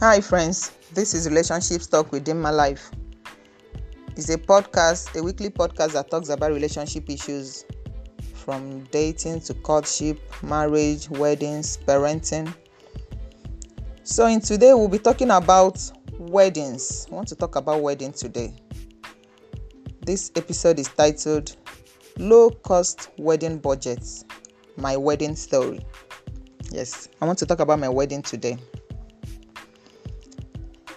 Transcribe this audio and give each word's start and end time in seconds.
Hi, 0.00 0.22
friends. 0.22 0.72
This 0.94 1.12
is 1.12 1.28
Relationship 1.28 1.82
Talk 1.82 2.10
with 2.10 2.24
Dimma 2.24 2.50
Life. 2.56 2.90
It's 4.16 4.30
a 4.30 4.38
podcast, 4.38 5.14
a 5.14 5.22
weekly 5.22 5.50
podcast 5.50 5.92
that 5.92 6.10
talks 6.10 6.30
about 6.30 6.52
relationship 6.52 7.10
issues 7.10 7.66
from 8.32 8.84
dating 8.84 9.40
to 9.42 9.52
courtship, 9.52 10.18
marriage, 10.42 11.10
weddings, 11.10 11.76
parenting. 11.76 12.50
So, 14.02 14.24
in 14.24 14.40
today, 14.40 14.72
we'll 14.72 14.88
be 14.88 14.98
talking 14.98 15.32
about 15.32 15.78
weddings. 16.18 17.06
I 17.12 17.14
want 17.16 17.28
to 17.28 17.36
talk 17.36 17.56
about 17.56 17.82
wedding 17.82 18.14
today. 18.14 18.54
This 20.06 20.32
episode 20.34 20.78
is 20.78 20.88
titled 20.88 21.54
Low 22.16 22.48
Cost 22.48 23.10
Wedding 23.18 23.58
Budgets 23.58 24.24
My 24.78 24.96
Wedding 24.96 25.36
Story. 25.36 25.80
Yes, 26.70 27.10
I 27.20 27.26
want 27.26 27.38
to 27.40 27.44
talk 27.44 27.60
about 27.60 27.78
my 27.78 27.90
wedding 27.90 28.22
today. 28.22 28.56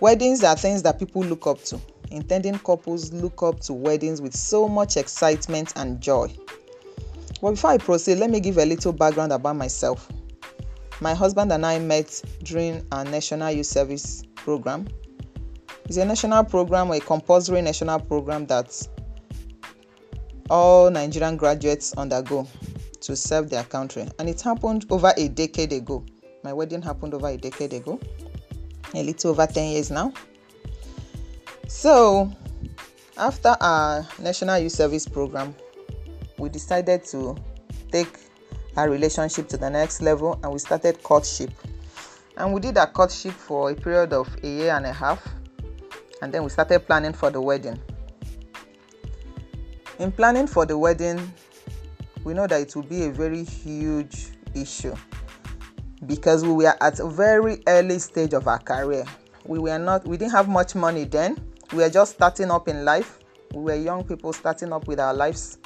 Weddings 0.03 0.43
are 0.43 0.57
things 0.57 0.83
that 0.83 0.99
people 0.99 1.23
look 1.23 1.47
up 1.47 1.63
to. 1.63 1.79
Intending 2.11 2.59
couples 2.59 3.13
look 3.13 3.41
up 3.41 3.61
to 3.61 3.71
weddings 3.71 4.21
with 4.21 4.35
so 4.35 4.67
much 4.67 4.97
excitement 4.97 5.71
and 5.77 6.01
joy. 6.01 6.27
But 7.41 7.51
before 7.51 7.69
I 7.69 7.77
proceed, 7.77 8.15
let 8.15 8.29
me 8.29 8.41
give 8.41 8.57
a 8.57 8.65
little 8.65 8.91
background 8.91 9.31
about 9.31 9.55
myself. 9.55 10.11
My 10.99 11.13
husband 11.13 11.53
and 11.53 11.65
I 11.65 11.79
met 11.79 12.21
during 12.43 12.85
our 12.91 13.05
National 13.05 13.49
Youth 13.51 13.67
Service 13.67 14.23
program. 14.35 14.89
It's 15.85 15.95
a 15.95 16.03
national 16.03 16.43
program, 16.43 16.91
a 16.91 16.99
compulsory 16.99 17.61
national 17.61 18.01
program 18.01 18.45
that 18.47 18.85
all 20.49 20.91
Nigerian 20.91 21.37
graduates 21.37 21.93
undergo 21.93 22.45
to 22.99 23.15
serve 23.15 23.49
their 23.49 23.63
country. 23.63 24.05
And 24.19 24.27
it 24.27 24.41
happened 24.41 24.85
over 24.89 25.13
a 25.15 25.29
decade 25.29 25.71
ago. 25.71 26.03
My 26.43 26.51
wedding 26.51 26.81
happened 26.81 27.13
over 27.13 27.29
a 27.29 27.37
decade 27.37 27.71
ago, 27.71 28.01
a 28.93 29.03
little 29.03 29.31
over 29.31 29.47
10 29.47 29.71
years 29.71 29.91
now. 29.91 30.13
So, 31.67 32.31
after 33.17 33.55
our 33.59 34.07
National 34.19 34.59
Youth 34.59 34.73
Service 34.73 35.07
program, 35.07 35.55
we 36.37 36.49
decided 36.49 37.03
to 37.05 37.35
take 37.91 38.17
our 38.75 38.89
relationship 38.89 39.47
to 39.49 39.57
the 39.57 39.69
next 39.69 40.01
level 40.01 40.39
and 40.43 40.51
we 40.51 40.59
started 40.59 41.01
courtship. 41.03 41.51
And 42.37 42.53
we 42.53 42.59
did 42.59 42.77
our 42.77 42.87
courtship 42.87 43.33
for 43.33 43.69
a 43.71 43.75
period 43.75 44.13
of 44.13 44.27
a 44.43 44.47
year 44.47 44.73
and 44.75 44.85
a 44.85 44.93
half. 44.93 45.25
And 46.21 46.33
then 46.33 46.43
we 46.43 46.49
started 46.49 46.79
planning 46.87 47.13
for 47.13 47.29
the 47.29 47.41
wedding. 47.41 47.79
In 49.99 50.11
planning 50.11 50.47
for 50.47 50.65
the 50.65 50.77
wedding, 50.77 51.31
we 52.23 52.33
know 52.33 52.47
that 52.47 52.61
it 52.61 52.75
will 52.75 52.83
be 52.83 53.05
a 53.05 53.11
very 53.11 53.43
huge 53.43 54.29
issue 54.55 54.95
because 56.07 56.43
we 56.43 56.51
were 56.51 56.75
at 56.81 56.99
a 56.99 57.07
very 57.07 57.61
early 57.67 57.99
stage 57.99 58.33
of 58.33 58.47
our 58.47 58.59
career. 58.59 59.05
We 59.45 59.59
were 59.59 59.77
not 59.77 60.07
we 60.07 60.17
didn't 60.17 60.31
have 60.31 60.47
much 60.47 60.75
money 60.75 61.03
then. 61.05 61.37
We 61.71 61.79
were 61.79 61.89
just 61.89 62.13
starting 62.13 62.51
up 62.51 62.67
in 62.67 62.85
life. 62.85 63.19
We 63.53 63.61
were 63.61 63.75
young 63.75 64.03
people 64.03 64.33
starting 64.33 64.71
up 64.73 64.87
with 64.87 64.99
our 64.99 65.13
lives. 65.13 65.57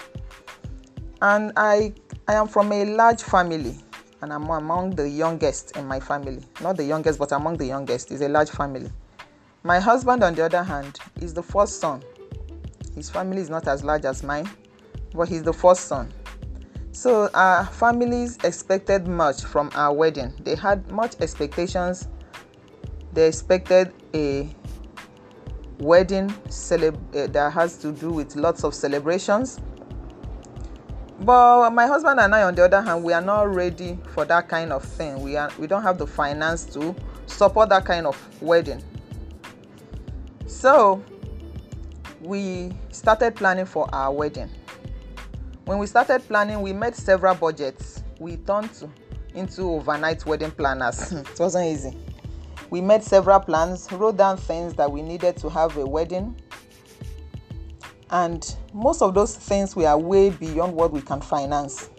And 1.22 1.52
I 1.56 1.94
I 2.28 2.34
am 2.34 2.48
from 2.48 2.72
a 2.72 2.86
large 2.86 3.24
family 3.24 3.78
and 4.22 4.34
I'm 4.34 4.50
among 4.50 4.92
the 4.92 5.08
youngest 5.08 5.78
in 5.78 5.86
my 5.88 6.00
family. 6.00 6.44
Not 6.62 6.78
the 6.78 6.84
youngest, 6.84 7.20
but 7.20 7.32
among 7.32 7.58
the 7.58 7.66
youngest. 7.66 8.12
It's 8.12 8.22
a 8.22 8.30
large 8.30 8.50
family. 8.50 8.90
My 9.64 9.80
husband, 9.80 10.24
on 10.24 10.34
the 10.36 10.46
other 10.46 10.64
hand, 10.64 11.00
is 11.22 11.34
the 11.34 11.44
first 11.44 11.80
son. 11.80 12.02
His 12.96 13.10
family 13.10 13.42
is 13.42 13.50
not 13.50 13.68
as 13.68 13.84
large 13.84 14.06
as 14.06 14.24
mine, 14.24 14.50
but 15.14 15.28
he's 15.30 15.44
the 15.44 15.54
first 15.54 15.86
son. 15.86 16.12
So 16.92 17.30
our 17.34 17.66
families 17.66 18.38
expected 18.44 19.08
much 19.08 19.44
from 19.44 19.70
our 19.76 19.94
wedding. 19.94 20.34
They 20.42 20.56
had 20.56 20.90
much 20.92 21.16
expectations. 21.22 22.08
They 23.14 23.28
expected 23.28 23.94
a 24.14 24.50
wedding 25.80 26.30
celeb- 26.48 27.16
uh, 27.16 27.28
that 27.28 27.54
has 27.54 27.78
to 27.78 27.92
do 27.92 28.10
with 28.10 28.36
lots 28.36 28.64
of 28.64 28.74
celebrations. 28.74 29.60
But 31.20 31.72
my 31.72 31.88
husband 31.88 32.20
and 32.20 32.34
I, 32.34 32.44
on 32.44 32.56
the 32.56 32.66
other 32.66 32.82
hand, 32.82 33.04
we 33.04 33.14
are 33.14 33.22
not 33.22 33.54
ready 33.54 33.98
for 34.14 34.26
that 34.26 34.48
kind 34.48 34.72
of 34.72 34.84
thing. 34.84 35.22
We 35.22 35.36
are 35.36 35.52
we 35.58 35.66
don't 35.68 35.84
have 35.84 35.98
the 35.98 36.08
finance 36.08 36.66
to 36.74 36.96
support 37.26 37.70
that 37.70 37.86
kind 37.86 38.06
of 38.06 38.42
wedding. 38.42 38.84
So 40.46 41.04
we 42.22 42.72
started 42.92 43.36
planning 43.36 43.66
for 43.66 43.88
our 43.94 44.12
wedding. 44.12 44.50
When 45.68 45.80
we 45.80 45.86
started 45.86 46.26
planning, 46.30 46.62
we 46.62 46.72
made 46.72 46.96
several 46.96 47.36
budgets. 47.36 48.02
We 48.20 48.38
turned 48.38 48.74
to, 48.76 48.90
into 49.36 49.64
overnight 49.64 50.26
wedding 50.26 50.52
planners. 50.52 51.12
it 51.12 51.38
wasn't 51.38 51.66
easy. 51.66 51.94
We 52.70 52.80
made 52.80 53.04
several 53.04 53.42
plans, 53.42 53.92
wrote 53.92 54.16
down 54.16 54.38
things 54.38 54.76
that 54.76 54.90
we 54.90 55.02
needed 55.02 55.36
to 55.36 55.50
have 55.50 55.76
a 55.76 55.86
wedding. 55.86 56.38
And 58.12 58.50
most 58.74 59.02
of 59.02 59.14
those 59.14 59.36
things 59.36 59.76
were 59.76 59.98
way 59.98 60.30
beyond 60.30 60.74
what 60.74 60.94
we 60.94 61.02
can 61.02 61.20
finance. 61.20 61.90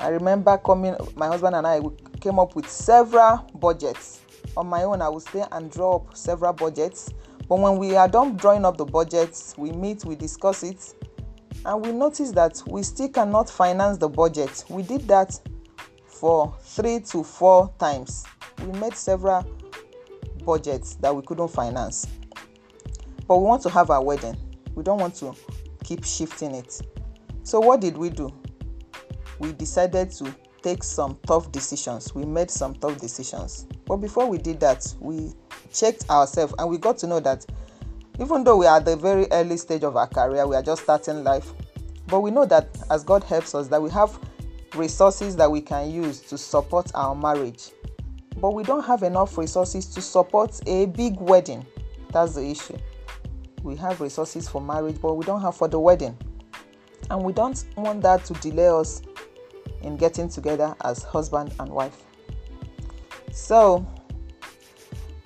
I 0.00 0.08
remember 0.08 0.58
coming, 0.58 0.96
my 1.14 1.28
husband 1.28 1.54
and 1.54 1.64
I 1.64 1.80
came 2.20 2.40
up 2.40 2.56
with 2.56 2.68
several 2.68 3.48
budgets. 3.54 4.22
On 4.56 4.66
my 4.66 4.82
own, 4.82 5.00
I 5.00 5.08
would 5.08 5.22
stay 5.22 5.44
and 5.52 5.70
draw 5.70 5.94
up 5.98 6.16
several 6.16 6.54
budgets. 6.54 7.14
But 7.48 7.60
when 7.60 7.78
we 7.78 7.94
are 7.94 8.08
done 8.08 8.36
drawing 8.36 8.64
up 8.64 8.78
the 8.78 8.84
budgets, 8.84 9.54
we 9.56 9.70
meet, 9.70 10.04
we 10.04 10.16
discuss 10.16 10.64
it, 10.64 10.92
and 11.64 11.84
we 11.84 11.92
notice 11.92 12.30
that 12.32 12.62
we 12.66 12.82
still 12.82 13.08
cannot 13.08 13.48
finance 13.50 13.98
the 13.98 14.08
budget. 14.08 14.64
We 14.68 14.82
did 14.82 15.08
that 15.08 15.38
for 16.06 16.54
three 16.60 17.00
to 17.00 17.22
four 17.22 17.72
times. 17.78 18.24
We 18.64 18.78
made 18.78 18.94
several 18.94 19.46
budgets 20.44 20.94
that 20.96 21.14
we 21.14 21.22
couldn't 21.22 21.48
finance. 21.48 22.06
But 23.26 23.38
we 23.38 23.44
want 23.44 23.62
to 23.62 23.70
have 23.70 23.90
our 23.90 24.02
wedding. 24.02 24.36
We 24.74 24.82
don't 24.82 24.98
want 24.98 25.14
to 25.16 25.34
keep 25.84 26.04
shifting 26.04 26.54
it. 26.54 26.80
So, 27.42 27.60
what 27.60 27.80
did 27.80 27.96
we 27.96 28.10
do? 28.10 28.32
We 29.38 29.52
decided 29.52 30.10
to 30.12 30.34
take 30.62 30.82
some 30.82 31.18
tough 31.26 31.52
decisions. 31.52 32.14
We 32.14 32.24
made 32.24 32.50
some 32.50 32.74
tough 32.74 32.98
decisions. 32.98 33.66
But 33.86 33.98
before 33.98 34.26
we 34.26 34.38
did 34.38 34.60
that, 34.60 34.92
we 35.00 35.32
checked 35.72 36.08
ourselves 36.10 36.54
and 36.58 36.68
we 36.68 36.78
got 36.78 36.98
to 36.98 37.06
know 37.06 37.20
that 37.20 37.46
even 38.20 38.42
though 38.44 38.56
we 38.56 38.66
are 38.66 38.78
at 38.78 38.84
the 38.84 38.96
very 38.96 39.26
early 39.30 39.56
stage 39.56 39.84
of 39.84 39.96
our 39.96 40.06
career, 40.06 40.46
we 40.46 40.56
are 40.56 40.62
just 40.62 40.82
starting 40.82 41.22
life, 41.22 41.52
but 42.06 42.20
we 42.20 42.30
know 42.30 42.44
that 42.46 42.68
as 42.90 43.04
God 43.04 43.22
helps 43.22 43.54
us, 43.54 43.68
that 43.68 43.80
we 43.80 43.90
have 43.90 44.18
resources 44.74 45.36
that 45.36 45.50
we 45.50 45.60
can 45.60 45.90
use 45.90 46.20
to 46.20 46.36
support 46.36 46.90
our 46.94 47.14
marriage. 47.14 47.70
But 48.36 48.54
we 48.54 48.62
don't 48.62 48.84
have 48.84 49.02
enough 49.02 49.36
resources 49.38 49.86
to 49.86 50.00
support 50.00 50.60
a 50.66 50.86
big 50.86 51.20
wedding. 51.20 51.66
That's 52.12 52.34
the 52.34 52.44
issue. 52.48 52.76
We 53.62 53.76
have 53.76 54.00
resources 54.00 54.48
for 54.48 54.60
marriage, 54.60 55.00
but 55.00 55.14
we 55.14 55.24
don't 55.24 55.40
have 55.40 55.56
for 55.56 55.68
the 55.68 55.78
wedding. 55.78 56.16
And 57.10 57.22
we 57.24 57.32
don't 57.32 57.64
want 57.76 58.02
that 58.02 58.24
to 58.26 58.34
delay 58.34 58.68
us 58.68 59.02
in 59.82 59.96
getting 59.96 60.28
together 60.28 60.74
as 60.84 61.02
husband 61.02 61.54
and 61.58 61.70
wife. 61.70 62.04
So, 63.32 63.86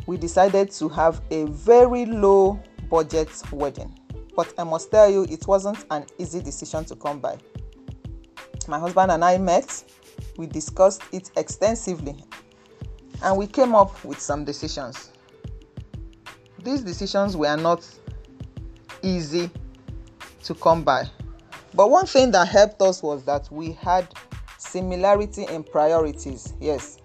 we 0.07 0.17
decided 0.17 0.71
to 0.73 0.89
have 0.91 1.23
a 1.31 1.45
very 1.45 2.07
low 2.07 2.61
budget 2.93 3.31
wedding. 3.51 3.99
But 4.37 4.53
I 4.59 4.65
must 4.65 4.91
tell 4.91 5.11
you, 5.11 5.23
it 5.23 5.47
wasn't 5.47 5.83
an 5.91 6.05
easy 6.19 6.43
decision 6.43 6.85
to 6.85 6.95
come 6.95 7.21
by. 7.21 7.39
My 8.69 8.79
husband 8.79 9.11
and 9.11 9.25
I 9.25 9.39
met, 9.39 9.83
we 10.37 10.47
discussed 10.47 11.03
it 11.11 11.31
extensively, 11.39 12.15
and 13.23 13.39
we 13.39 13.47
came 13.47 13.75
up 13.75 14.05
with 14.05 14.21
some 14.21 14.45
decisions. 14.45 15.11
These 16.63 16.83
decisions 16.83 17.35
were 17.35 17.57
not 17.57 17.83
easy 19.03 19.51
to 20.45 20.55
come 20.55 20.85
by. 20.85 21.05
But 21.73 21.89
one 21.89 22.05
thing 22.05 22.31
that 22.33 22.47
helped 22.47 22.83
us 22.83 23.03
was 23.03 23.25
that 23.25 23.51
we 23.51 23.73
had 23.73 24.07
similarity 24.59 25.45
in 25.45 25.65
priorities. 25.65 26.53
Yes, 26.61 26.99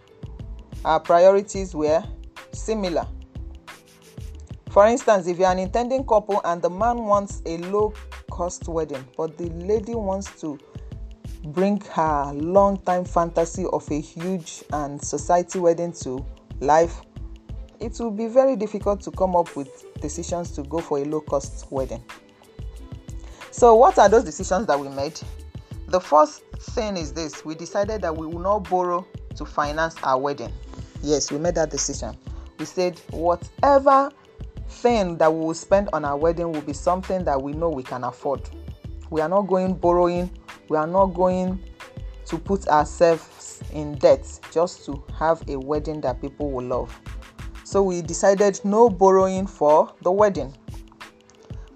our 0.84 1.00
priorities 1.00 1.74
were 1.74 2.04
similar. 2.52 3.08
For 4.78 4.86
instance, 4.86 5.26
if 5.26 5.40
you're 5.40 5.50
an 5.50 5.58
intending 5.58 6.06
couple 6.06 6.40
and 6.46 6.62
the 6.62 6.70
man 6.70 6.98
wants 7.00 7.42
a 7.48 7.58
low 7.58 7.96
cost 8.30 8.68
wedding, 8.68 9.04
but 9.18 9.36
the 9.36 9.50
lady 9.50 9.96
wants 9.96 10.40
to 10.42 10.60
bring 11.46 11.82
her 11.96 12.32
long 12.36 12.78
time 12.82 13.04
fantasy 13.04 13.66
of 13.74 13.90
a 13.90 14.00
huge 14.00 14.64
and 14.74 15.04
society 15.04 15.58
wedding 15.58 15.94
to 15.94 16.24
life, 16.60 17.02
it 17.80 18.00
will 18.00 18.12
be 18.12 18.28
very 18.28 18.56
difficult 18.56 19.02
to 19.02 19.10
come 19.10 19.36
up 19.36 19.56
with 19.56 19.84
decisions 20.00 20.52
to 20.52 20.62
go 20.62 20.78
for 20.78 21.00
a 21.00 21.06
low 21.06 21.22
cost 21.22 21.66
wedding. 21.72 22.04
So, 23.50 23.74
what 23.74 23.98
are 23.98 24.08
those 24.08 24.26
decisions 24.26 24.68
that 24.68 24.80
we 24.80 24.90
made? 24.90 25.20
The 25.88 26.00
first 26.00 26.44
thing 26.60 26.98
is 26.98 27.14
this 27.14 27.44
we 27.44 27.56
decided 27.56 28.04
that 28.04 28.16
we 28.16 28.28
will 28.28 28.42
not 28.44 28.70
borrow 28.70 29.08
to 29.38 29.44
finance 29.44 29.96
our 30.04 30.20
wedding. 30.20 30.54
Yes, 31.02 31.32
we 31.32 31.40
made 31.40 31.56
that 31.56 31.72
decision. 31.72 32.16
We 32.60 32.66
said, 32.66 33.00
whatever 33.10 34.12
thing 34.68 35.18
that 35.18 35.34
we 35.34 35.40
will 35.40 35.54
spend 35.54 35.90
on 35.94 36.06
our 36.06 36.18
wedding 36.18 36.52
will 36.52 36.62
be 36.62 36.74
something 36.74 37.24
that 37.26 37.42
we 37.42 37.54
know 37.54 37.70
we 37.70 37.84
can 37.84 38.04
afford. 38.04 38.50
We 39.10 39.22
are 39.22 39.30
not 39.30 39.44
going 39.44 39.74
borrowing, 39.76 40.30
we 40.70 40.78
are 40.78 40.88
not 40.88 41.08
going 41.08 41.64
to 42.26 42.38
put 42.38 42.68
ourselves 42.68 43.62
in 43.72 43.96
debt 43.96 44.40
just 44.52 44.86
to 44.86 45.04
have 45.18 45.42
a 45.48 45.58
wedding 45.58 46.02
that 46.02 46.22
people 46.22 46.52
will 46.52 46.66
love. 46.66 47.00
So 47.64 47.84
we 47.84 48.02
decided 48.02 48.60
no 48.64 48.90
borrowing 48.90 49.48
for 49.48 49.94
the 50.02 50.12
wedding. 50.12 50.54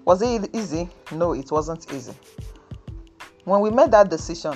Was 0.04 0.20
it 0.22 0.54
easy? 0.54 0.88
No, 1.10 1.32
it 1.32 1.50
wasn't 1.50 1.92
easy. 1.92 2.14
When 3.44 3.60
we 3.60 3.70
made 3.70 3.90
that 3.92 4.08
decision, 4.08 4.54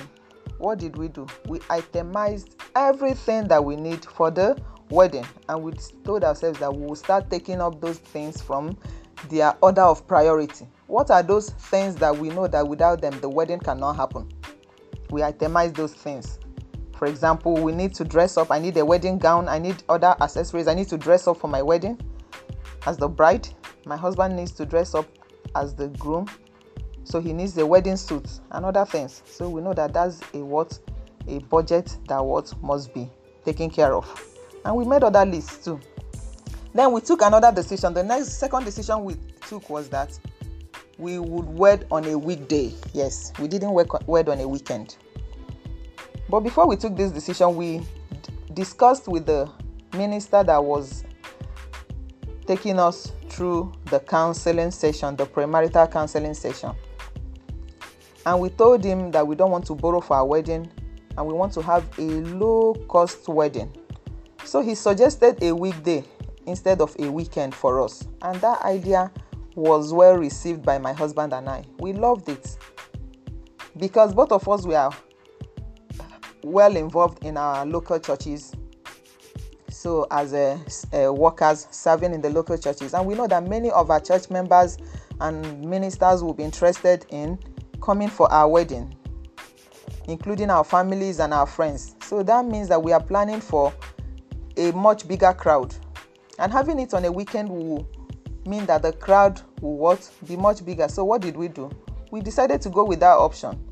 what 0.57 0.79
did 0.79 0.97
we 0.97 1.07
do? 1.07 1.27
We 1.47 1.59
itemized 1.69 2.55
everything 2.75 3.47
that 3.47 3.63
we 3.63 3.75
need 3.75 4.03
for 4.05 4.31
the 4.31 4.57
wedding 4.89 5.25
and 5.49 5.61
we 5.61 5.73
told 6.03 6.23
ourselves 6.23 6.59
that 6.59 6.73
we 6.73 6.85
will 6.85 6.95
start 6.95 7.29
taking 7.29 7.61
up 7.61 7.81
those 7.81 7.97
things 7.97 8.41
from 8.41 8.77
their 9.29 9.55
order 9.61 9.81
of 9.81 10.07
priority. 10.07 10.67
What 10.87 11.11
are 11.11 11.23
those 11.23 11.49
things 11.49 11.95
that 11.97 12.17
we 12.17 12.29
know 12.29 12.47
that 12.47 12.67
without 12.67 13.01
them 13.01 13.19
the 13.19 13.29
wedding 13.29 13.59
cannot 13.59 13.95
happen? 13.95 14.31
We 15.09 15.21
itemize 15.21 15.75
those 15.75 15.93
things. 15.93 16.39
For 16.95 17.07
example, 17.07 17.53
we 17.53 17.73
need 17.73 17.93
to 17.95 18.03
dress 18.03 18.37
up. 18.37 18.51
I 18.51 18.59
need 18.59 18.77
a 18.77 18.85
wedding 18.85 19.17
gown. 19.17 19.47
I 19.47 19.59
need 19.59 19.83
other 19.87 20.15
accessories. 20.19 20.67
I 20.67 20.73
need 20.73 20.87
to 20.89 20.97
dress 20.97 21.27
up 21.27 21.37
for 21.37 21.47
my 21.47 21.61
wedding 21.61 21.99
as 22.85 22.97
the 22.97 23.07
bride. 23.07 23.47
My 23.85 23.97
husband 23.97 24.35
needs 24.35 24.51
to 24.53 24.65
dress 24.65 24.95
up 24.95 25.05
as 25.55 25.75
the 25.75 25.89
groom. 25.89 26.27
So 27.03 27.21
he 27.21 27.33
needs 27.33 27.57
a 27.57 27.65
wedding 27.65 27.97
suit 27.97 28.27
and 28.51 28.65
other 28.65 28.85
things. 28.85 29.21
So 29.25 29.47
we 29.49 29.61
know 29.61 29.73
that 29.73 29.93
that's 29.93 30.21
a 30.33 30.39
what 30.39 30.77
a 31.27 31.39
budget 31.39 31.97
that 32.07 32.23
what 32.23 32.51
must 32.61 32.93
be 32.93 33.09
taken 33.45 33.69
care 33.69 33.93
of. 33.93 34.36
And 34.67 34.75
we 34.75 34.83
made 34.83 35.01
other 35.01 35.25
lists 35.25 35.63
too. 35.63 35.79
Then 36.73 36.91
we 36.91 36.99
took 36.99 37.21
another 37.21 37.53
decision. 37.53 37.93
The 37.93 38.03
next 38.03 38.33
second 38.33 38.65
decision 38.65 39.05
we 39.05 39.15
took 39.47 39.69
was 39.69 39.87
that 39.91 40.19
we 40.97 41.19
would 41.19 41.45
wed 41.57 41.87
on 41.89 42.03
a 42.03 42.17
weekday. 42.17 42.73
Yes, 42.91 43.31
we 43.39 43.47
didn't 43.47 43.71
wed 43.71 44.27
on 44.27 44.41
a 44.41 44.45
weekend. 44.47 44.97
But 46.27 46.41
before 46.41 46.67
we 46.67 46.75
took 46.75 46.97
this 46.97 47.13
decision, 47.13 47.55
we 47.55 47.77
d- 47.77 47.85
discussed 48.53 49.07
with 49.07 49.25
the 49.25 49.49
minister 49.93 50.43
that 50.43 50.61
was 50.61 51.05
taking 52.45 52.77
us 52.77 53.13
through 53.29 53.71
the 53.85 54.01
counseling 54.01 54.71
session, 54.71 55.15
the 55.15 55.25
premarital 55.25 55.89
counseling 55.89 56.33
session. 56.33 56.73
And 58.25 58.41
we 58.41 58.49
told 58.49 58.83
him 58.83 59.11
that 59.11 59.25
we 59.25 59.37
don't 59.37 59.51
want 59.51 59.65
to 59.67 59.75
borrow 59.75 60.01
for 60.01 60.17
our 60.17 60.25
wedding 60.25 60.69
and 61.17 61.25
we 61.25 61.33
want 61.33 61.53
to 61.53 61.61
have 61.61 61.85
a 61.97 62.01
low 62.01 62.73
cost 62.89 63.29
wedding. 63.29 63.71
So 64.47 64.61
he 64.61 64.75
suggested 64.75 65.43
a 65.43 65.53
weekday 65.53 66.05
instead 66.45 66.79
of 66.79 66.95
a 66.99 67.11
weekend 67.11 67.53
for 67.53 67.81
us. 67.83 68.07
And 68.21 68.39
that 68.39 68.61
idea 68.61 69.11
was 69.55 69.91
well 69.91 70.15
received 70.15 70.63
by 70.63 70.77
my 70.77 70.93
husband 70.93 71.33
and 71.33 71.49
I. 71.49 71.65
We 71.79 71.91
loved 71.91 72.29
it 72.29 72.57
because 73.75 74.13
both 74.13 74.31
of 74.31 74.47
us 74.47 74.65
were 74.65 74.89
well 76.43 76.77
involved 76.77 77.25
in 77.25 77.35
our 77.35 77.65
local 77.65 77.99
churches. 77.99 78.53
So, 79.69 80.07
as 80.11 80.33
uh, 80.33 80.57
a, 80.93 80.97
a 80.97 81.09
uh, 81.09 81.11
workers 81.11 81.67
serving 81.69 82.13
in 82.13 82.21
the 82.21 82.29
local 82.29 82.57
churches, 82.57 82.93
and 82.93 83.05
we 83.05 83.15
know 83.15 83.27
that 83.27 83.45
many 83.49 83.69
of 83.71 83.91
our 83.91 83.99
church 83.99 84.29
members 84.29 84.77
and 85.19 85.61
ministers 85.65 86.23
will 86.23 86.33
be 86.33 86.43
interested 86.43 87.05
in 87.09 87.37
coming 87.81 88.07
for 88.07 88.31
our 88.31 88.47
wedding, 88.47 88.95
including 90.07 90.49
our 90.49 90.63
families 90.63 91.19
and 91.19 91.33
our 91.33 91.45
friends. 91.45 91.95
So 92.01 92.23
that 92.23 92.45
means 92.45 92.69
that 92.69 92.81
we 92.81 92.93
are 92.93 93.03
planning 93.03 93.41
for 93.41 93.73
a 94.57 94.71
much 94.71 95.07
bigger 95.07 95.33
crowd, 95.33 95.75
and 96.39 96.51
having 96.51 96.79
it 96.79 96.93
on 96.93 97.05
a 97.05 97.11
weekend 97.11 97.49
will 97.49 97.87
mean 98.45 98.65
that 98.65 98.81
the 98.81 98.93
crowd 98.93 99.41
will 99.61 99.77
what 99.77 100.09
be 100.27 100.35
much 100.35 100.65
bigger. 100.65 100.87
So 100.87 101.03
what 101.03 101.21
did 101.21 101.37
we 101.37 101.47
do? 101.47 101.69
We 102.11 102.21
decided 102.21 102.61
to 102.61 102.69
go 102.69 102.85
with 102.85 102.99
that 103.01 103.17
option. 103.17 103.63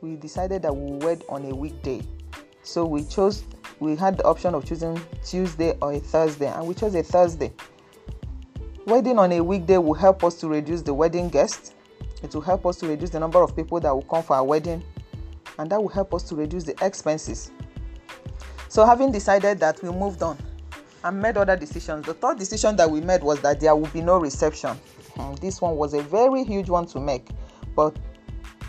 We 0.00 0.16
decided 0.16 0.62
that 0.62 0.74
we 0.74 0.96
wed 1.04 1.22
on 1.28 1.44
a 1.44 1.54
weekday. 1.54 2.02
So 2.62 2.84
we 2.84 3.04
chose 3.04 3.44
we 3.80 3.96
had 3.96 4.16
the 4.16 4.24
option 4.24 4.54
of 4.54 4.64
choosing 4.64 5.00
Tuesday 5.24 5.76
or 5.82 5.92
a 5.92 5.98
Thursday, 5.98 6.46
and 6.46 6.66
we 6.66 6.74
chose 6.74 6.94
a 6.94 7.02
Thursday. 7.02 7.52
Wedding 8.86 9.18
on 9.18 9.32
a 9.32 9.40
weekday 9.40 9.78
will 9.78 9.94
help 9.94 10.24
us 10.24 10.36
to 10.36 10.48
reduce 10.48 10.82
the 10.82 10.94
wedding 10.94 11.28
guests. 11.28 11.74
It 12.22 12.34
will 12.34 12.42
help 12.42 12.64
us 12.64 12.76
to 12.78 12.86
reduce 12.86 13.10
the 13.10 13.18
number 13.18 13.42
of 13.42 13.56
people 13.56 13.80
that 13.80 13.92
will 13.92 14.02
come 14.02 14.22
for 14.22 14.36
our 14.36 14.44
wedding, 14.44 14.82
and 15.58 15.68
that 15.70 15.82
will 15.82 15.88
help 15.88 16.14
us 16.14 16.22
to 16.24 16.36
reduce 16.36 16.64
the 16.64 16.76
expenses. 16.84 17.50
So, 18.72 18.86
having 18.86 19.12
decided 19.12 19.60
that, 19.60 19.82
we 19.82 19.90
moved 19.90 20.22
on 20.22 20.38
and 21.04 21.20
made 21.20 21.36
other 21.36 21.56
decisions. 21.56 22.06
The 22.06 22.14
third 22.14 22.38
decision 22.38 22.76
that 22.76 22.90
we 22.90 23.00
made 23.00 23.22
was 23.22 23.40
that 23.42 23.60
there 23.60 23.76
would 23.76 23.92
be 23.92 24.00
no 24.00 24.18
reception. 24.18 24.76
Hmm, 25.16 25.34
this 25.34 25.60
one 25.60 25.76
was 25.76 25.92
a 25.92 26.02
very 26.02 26.42
huge 26.44 26.70
one 26.70 26.86
to 26.86 27.00
make, 27.00 27.28
but 27.76 27.94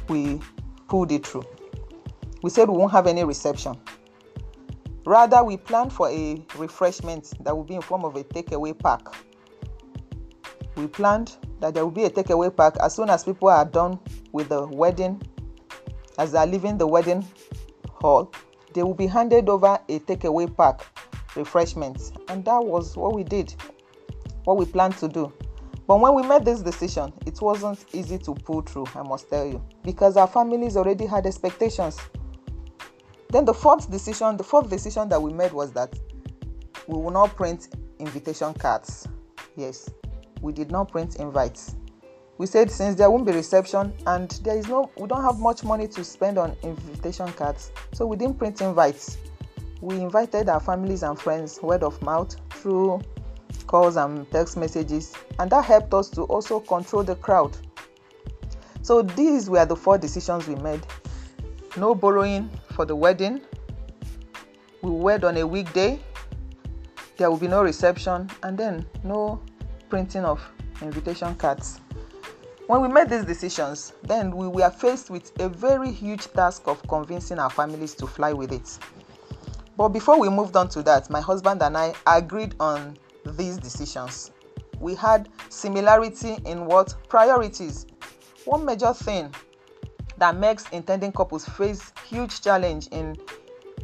we 0.10 0.42
pulled 0.88 1.12
it 1.12 1.26
through 1.26 1.46
we 2.44 2.50
said 2.50 2.70
we 2.70 2.78
won't 2.78 2.92
have 2.92 3.08
any 3.08 3.24
reception. 3.24 3.76
Rather, 5.06 5.44
we 5.44 5.58
planned 5.58 5.92
for 5.92 6.10
a 6.10 6.46
refreshment 6.58 7.34
that 7.44 7.56
will 7.56 7.64
be 7.64 7.76
in 7.76 7.82
form 7.82 8.06
of 8.06 8.16
a 8.16 8.24
takeaway 8.24 8.78
pack. 8.78 9.02
We 10.76 10.88
planned 10.88 11.38
that 11.62 11.74
there 11.74 11.84
will 11.84 11.92
be 11.92 12.04
a 12.04 12.10
takeaway 12.10 12.56
pack 12.56 12.76
as 12.82 12.96
soon 12.96 13.10
as 13.10 13.24
people 13.24 13.48
are 13.48 13.66
done 13.66 14.00
with 14.32 14.50
the 14.50 14.68
wedding, 14.68 15.22
as 16.20 16.34
they 16.34 16.38
are 16.38 16.48
leaving 16.48 16.78
the 16.78 16.88
wedding 16.88 17.26
hall, 17.90 18.32
they 18.74 18.84
will 18.84 18.94
be 18.94 19.08
handed 19.08 19.50
over 19.50 19.80
a 19.88 20.00
takeaway 20.00 20.56
pack 20.56 20.82
refreshments. 21.36 22.12
And 22.28 22.44
that 22.46 22.64
was 22.64 22.96
what 22.98 23.14
we 23.14 23.24
did, 23.24 23.54
what 24.44 24.58
we 24.58 24.66
planned 24.66 24.98
to 24.98 25.08
do. 25.08 25.32
But 25.88 26.00
when 26.00 26.16
we 26.16 26.24
made 26.24 26.46
this 26.46 26.62
decision, 26.62 27.12
it 27.26 27.42
wasn't 27.42 27.86
easy 27.94 28.18
to 28.20 28.34
pull 28.34 28.62
through, 28.62 28.88
I 28.96 29.04
must 29.04 29.30
tell 29.30 29.46
you, 29.46 29.64
because 29.84 30.16
our 30.16 30.28
families 30.28 30.78
already 30.78 31.06
had 31.06 31.26
expectations. 31.26 32.00
Then 33.30 33.46
the 33.46 33.54
fourth 33.54 33.92
decision, 33.92 34.38
the 34.38 34.44
fourth 34.44 34.70
decision 34.70 35.10
that 35.10 35.22
we 35.22 35.34
made 35.34 35.52
was 35.52 35.72
that 35.74 35.94
we 36.88 36.98
will 36.98 37.12
not 37.12 37.36
print 37.36 37.76
invitation 38.00 38.54
cards. 38.54 39.08
Yes, 39.56 39.90
we 40.42 40.54
did 40.54 40.72
not 40.72 40.92
print 40.92 41.18
invites. 41.18 41.76
We 42.38 42.48
said 42.48 42.72
since 42.72 42.96
there 42.96 43.12
won't 43.12 43.26
be 43.26 43.32
reception 43.32 43.94
and 44.08 44.30
there 44.44 44.58
is 44.58 44.68
no 44.68 44.90
we 44.98 45.08
don't 45.08 45.24
have 45.24 45.40
much 45.40 45.64
money 45.64 45.88
to 45.90 46.04
spend 46.04 46.38
on 46.38 46.56
invitation 46.64 47.32
cards, 47.34 47.72
so 47.94 48.06
we 48.06 48.18
didn't 48.18 48.40
print 48.40 48.62
invites. 48.62 49.18
We 49.82 50.00
invited 50.00 50.50
our 50.50 50.60
families 50.60 51.04
and 51.04 51.20
friends 51.20 51.62
word 51.62 51.84
of 51.84 52.02
mouth 52.02 52.36
through 52.50 53.02
calls 53.68 53.98
and 53.98 54.30
text 54.32 54.58
messages, 54.58 55.14
and 55.40 55.52
that 55.52 55.66
helped 55.66 55.94
us 55.94 56.10
to 56.12 56.24
also 56.24 56.60
control 56.60 57.04
the 57.04 57.16
crowd. 57.16 57.56
So 58.82 59.02
these 59.02 59.50
were 59.50 59.66
the 59.66 59.76
four 59.76 59.98
decisions 59.98 60.48
we 60.48 60.56
made. 60.56 60.82
No 61.78 61.96
borrowing 61.96 62.50
for 62.74 62.86
the 62.86 62.96
wedding. 62.96 63.42
We 64.82 64.92
wed 64.92 65.24
on 65.24 65.38
a 65.38 65.48
weekday. 65.48 66.00
There 67.18 67.30
will 67.30 67.38
be 67.38 67.48
no 67.48 67.62
reception 67.64 68.30
and 68.42 68.58
then 68.58 68.86
no 69.04 69.42
printing 69.90 70.26
of 70.26 70.42
invitation 70.82 71.36
cards. 71.36 71.80
When 72.68 72.82
we 72.82 72.88
made 72.88 73.10
these 73.10 73.26
decisions, 73.26 73.92
then 74.04 74.36
we 74.36 74.48
were 74.48 74.70
faced 74.70 75.10
with 75.10 75.34
a 75.42 75.50
very 75.50 75.92
huge 75.92 76.32
task 76.32 76.64
of 76.68 76.82
convincing 76.88 77.38
our 77.38 77.50
families 77.50 77.94
to 77.96 78.08
fly 78.08 78.32
with 78.32 78.54
it. 78.54 78.80
But 79.76 79.90
before 79.90 80.18
we 80.18 80.30
moved 80.30 80.56
on 80.56 80.70
to 80.70 80.84
that, 80.84 81.10
my 81.10 81.20
husband 81.20 81.62
and 81.62 81.78
I 81.78 81.94
agreed 82.08 82.56
on 82.62 82.98
these 83.26 83.58
decisions. 83.58 84.32
We 84.80 84.96
had 84.96 85.28
similarity 85.50 86.38
in 86.46 86.66
what 86.66 86.96
priorities. 87.10 87.86
One 88.46 88.64
major 88.64 88.94
thing 88.94 89.34
that 90.18 90.38
makes 90.38 90.70
intending 90.70 91.12
couples 91.12 91.44
face 91.46 91.92
huge 92.08 92.42
challenge 92.42 92.88
in 92.92 93.18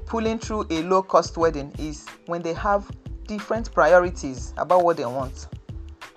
pulling 0.05 0.39
through 0.39 0.67
a 0.69 0.83
low 0.83 1.03
cost 1.03 1.37
wedding 1.37 1.73
is 1.79 2.07
when 2.27 2.41
they 2.41 2.53
have 2.53 2.89
different 3.27 3.73
priorities 3.73 4.53
about 4.55 4.85
what 4.85 4.95
they 4.97 5.05
want. 5.05 5.47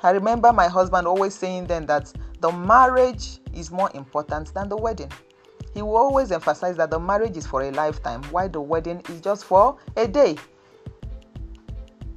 I 0.03 0.11
remember 0.11 0.53
my 0.53 0.69
husband 0.69 1.07
always 1.07 1.35
saying 1.35 1.67
then 1.67 1.87
that 1.87 2.13
the 2.43 2.51
marriage 2.51 3.39
is 3.55 3.71
more 3.71 3.89
important 3.95 4.53
than 4.53 4.69
the 4.69 4.77
wedding. 4.77 5.11
He 5.75 5.81
will 5.81 5.97
always 5.97 6.33
emphasize 6.33 6.77
that 6.77 6.91
the 6.91 6.99
marriage 6.99 7.37
is 7.37 7.47
for 7.47 7.63
a 7.63 7.71
lifetime, 7.71 8.23
while 8.25 8.49
the 8.49 8.61
wedding 8.61 9.01
is 9.09 9.21
just 9.21 9.45
for 9.45 9.79
a 9.97 10.09
day. 10.09 10.37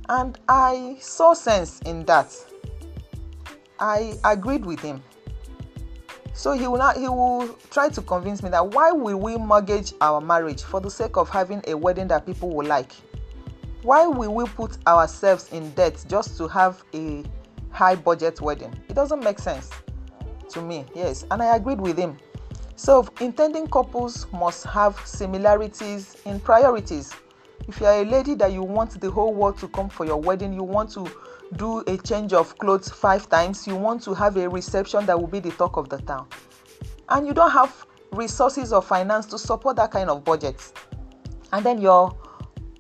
And 0.10 0.38
I 0.50 0.98
saw 1.00 1.34
sense 1.34 1.80
in 1.82 2.04
that. 2.06 2.36
I 3.80 4.16
agreed 4.24 4.66
with 4.66 4.80
him. 4.80 5.02
So 6.34 6.54
he 6.54 6.68
will 6.68 6.78
not 6.78 6.98
he 6.98 7.08
will 7.08 7.48
try 7.70 7.88
to 7.90 8.02
convince 8.02 8.44
me 8.44 8.50
that 8.50 8.68
why 8.68 8.92
will 8.92 9.18
we 9.18 9.38
mortgage 9.38 9.94
our 10.02 10.20
marriage 10.20 10.64
for 10.64 10.82
the 10.82 10.90
sake 10.90 11.18
of 11.18 11.30
having 11.30 11.62
a 11.68 11.76
wedding 11.76 12.08
that 12.10 12.26
people 12.26 12.50
will 12.54 12.66
like? 12.66 12.92
Why 13.84 14.06
will 14.08 14.34
we 14.34 14.46
put 14.46 14.78
ourselves 14.88 15.50
in 15.54 15.70
debt 15.72 16.04
just 16.10 16.38
to 16.38 16.48
have 16.48 16.84
a 16.94 17.24
high 17.70 17.96
budget 17.96 18.42
wedding? 18.42 18.74
It 18.90 18.96
doesn't 18.96 19.24
make 19.24 19.40
sense 19.40 19.70
to 20.50 20.62
me. 20.62 20.86
Yes, 20.94 21.26
and 21.32 21.42
I 21.42 21.56
agreed 21.56 21.80
with 21.80 21.98
him. 21.98 22.18
So 22.76 23.08
intending 23.20 23.68
couples 23.68 24.28
must 24.34 24.66
have 24.66 25.00
similarities 25.06 26.18
in 26.26 26.40
priorities. 26.40 27.14
If 27.68 27.80
you 27.80 27.86
are 27.86 28.02
a 28.02 28.06
lady 28.06 28.36
that 28.36 28.52
you 28.52 28.64
want 28.64 29.00
the 29.00 29.10
whole 29.10 29.34
world 29.34 29.58
to 29.60 29.68
come 29.70 29.90
for 29.90 30.06
your 30.06 30.18
wedding, 30.18 30.54
you 30.54 30.64
want 30.64 30.92
to 30.92 31.10
do 31.56 31.80
a 31.88 31.98
change 31.98 32.34
of 32.34 32.58
clothes 32.58 32.90
five 32.90 33.30
times, 33.30 33.66
you 33.66 33.76
want 33.76 34.04
to 34.04 34.14
have 34.14 34.38
a 34.38 34.48
reception 34.50 35.06
that 35.06 35.20
will 35.20 35.28
be 35.28 35.40
the 35.40 35.52
talk 35.52 35.78
of 35.78 35.90
the 35.90 35.98
town, 36.00 36.28
and 37.10 37.26
you 37.26 37.34
don't 37.34 37.52
have 37.52 37.86
resources 38.12 38.74
or 38.74 38.82
finance 38.82 39.26
to 39.28 39.38
support 39.38 39.76
that 39.78 39.92
kind 39.92 40.10
of 40.10 40.24
budget, 40.24 40.72
and 41.54 41.66
then 41.66 41.80
your 41.80 42.16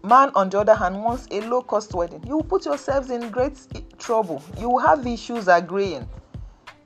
man 0.05 0.29
on 0.35 0.49
the 0.49 0.59
other 0.59 0.75
hand 0.75 1.01
wants 1.03 1.27
a 1.31 1.41
low 1.41 1.61
cost 1.63 1.93
wedding 1.95 2.23
you 2.27 2.35
will 2.35 2.43
put 2.43 2.63
yourselves 2.65 3.09
in 3.09 3.27
great 3.29 3.57
trouble 3.97 4.41
you 4.59 4.69
will 4.69 4.77
have 4.79 5.05
issues 5.07 5.47
agreeing 5.47 6.07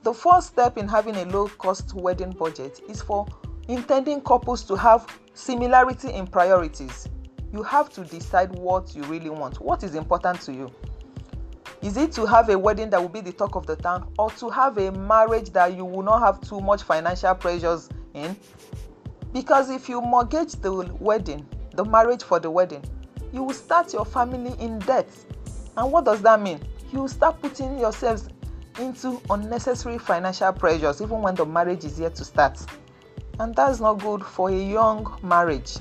the 0.02 0.12
first 0.12 0.48
step 0.48 0.78
in 0.78 0.88
having 0.88 1.16
a 1.16 1.24
low 1.26 1.48
cost 1.48 1.94
wedding 1.94 2.30
budget 2.30 2.80
is 2.88 3.02
for 3.02 3.26
intending 3.68 4.20
couples 4.20 4.62
to 4.64 4.76
have 4.76 5.06
similarity 5.34 6.12
in 6.12 6.26
priorities. 6.26 7.08
You 7.52 7.62
have 7.62 7.90
to 7.90 8.04
decide 8.04 8.50
what 8.58 8.94
you 8.94 9.02
really 9.04 9.30
want. 9.30 9.60
What 9.60 9.82
is 9.82 9.94
important 9.94 10.40
to 10.42 10.52
you? 10.52 10.70
Is 11.82 11.96
it 11.96 12.12
to 12.12 12.26
have 12.26 12.48
a 12.50 12.58
wedding 12.58 12.90
that 12.90 13.00
will 13.00 13.08
be 13.08 13.20
the 13.20 13.32
talk 13.32 13.56
of 13.56 13.66
the 13.66 13.76
town 13.76 14.12
or 14.18 14.30
to 14.32 14.50
have 14.50 14.78
a 14.78 14.92
marriage 14.92 15.50
that 15.50 15.74
you 15.76 15.84
will 15.84 16.02
not 16.02 16.20
have 16.20 16.40
too 16.40 16.60
much 16.60 16.82
financial 16.82 17.34
pressures 17.34 17.88
in? 18.14 18.36
Because 19.32 19.70
if 19.70 19.88
you 19.88 20.00
mortgage 20.00 20.52
the 20.52 20.72
wedding 21.00 21.46
the 21.74 21.84
marriage 21.84 22.22
for 22.22 22.40
the 22.40 22.50
wedding 22.50 22.84
you 23.32 23.42
will 23.42 23.54
start 23.54 23.92
your 23.92 24.04
family 24.04 24.54
in 24.58 24.78
debt. 24.80 25.08
And 25.76 25.92
what 25.92 26.04
does 26.04 26.20
that 26.22 26.40
mean? 26.40 26.60
You 26.92 27.02
will 27.02 27.08
start 27.08 27.40
putting 27.40 27.78
yourselves 27.78 28.28
into 28.80 29.20
unnecessary 29.30 29.98
financial 29.98 30.52
pressures 30.52 31.00
even 31.00 31.20
when 31.20 31.34
the 31.34 31.44
marriage 31.44 31.84
is 31.84 32.00
yet 32.00 32.14
to 32.16 32.24
start. 32.24 32.58
And 33.38 33.54
that's 33.54 33.80
not 33.80 33.94
good 34.00 34.24
for 34.24 34.50
a 34.50 34.58
young 34.58 35.18
marriage. 35.22 35.76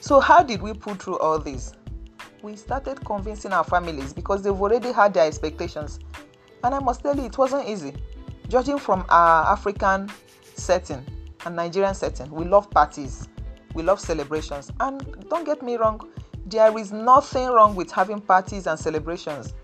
So 0.00 0.20
how 0.20 0.42
did 0.42 0.62
we 0.62 0.72
pull 0.74 0.94
through 0.94 1.18
all 1.18 1.38
this? 1.38 1.72
We 2.42 2.56
started 2.56 3.04
convincing 3.04 3.52
our 3.52 3.64
families 3.64 4.12
because 4.12 4.42
they've 4.42 4.52
already 4.52 4.92
had 4.92 5.14
their 5.14 5.26
expectations. 5.26 6.00
And 6.62 6.74
i 6.74 6.78
must 6.78 7.02
tell 7.02 7.16
you 7.16 7.24
it 7.24 7.36
wasn't 7.36 7.68
easy. 7.68 7.94
Judging 8.48 8.78
from 8.78 9.04
our 9.08 9.52
african 9.52 10.10
setting 10.54 11.04
and 11.44 11.56
nigerian 11.56 11.94
setting 11.94 12.30
we 12.30 12.44
love 12.44 12.70
parties. 12.70 13.28
We 13.74 13.82
love 13.82 14.00
celebrations. 14.00 14.70
And 14.80 15.26
don't 15.28 15.44
get 15.44 15.62
me 15.62 15.76
wrong, 15.76 16.08
there 16.46 16.76
is 16.78 16.92
nothing 16.92 17.48
wrong 17.48 17.74
with 17.74 17.90
having 17.90 18.20
parties 18.20 18.66
and 18.66 18.78
celebrations, 18.78 19.54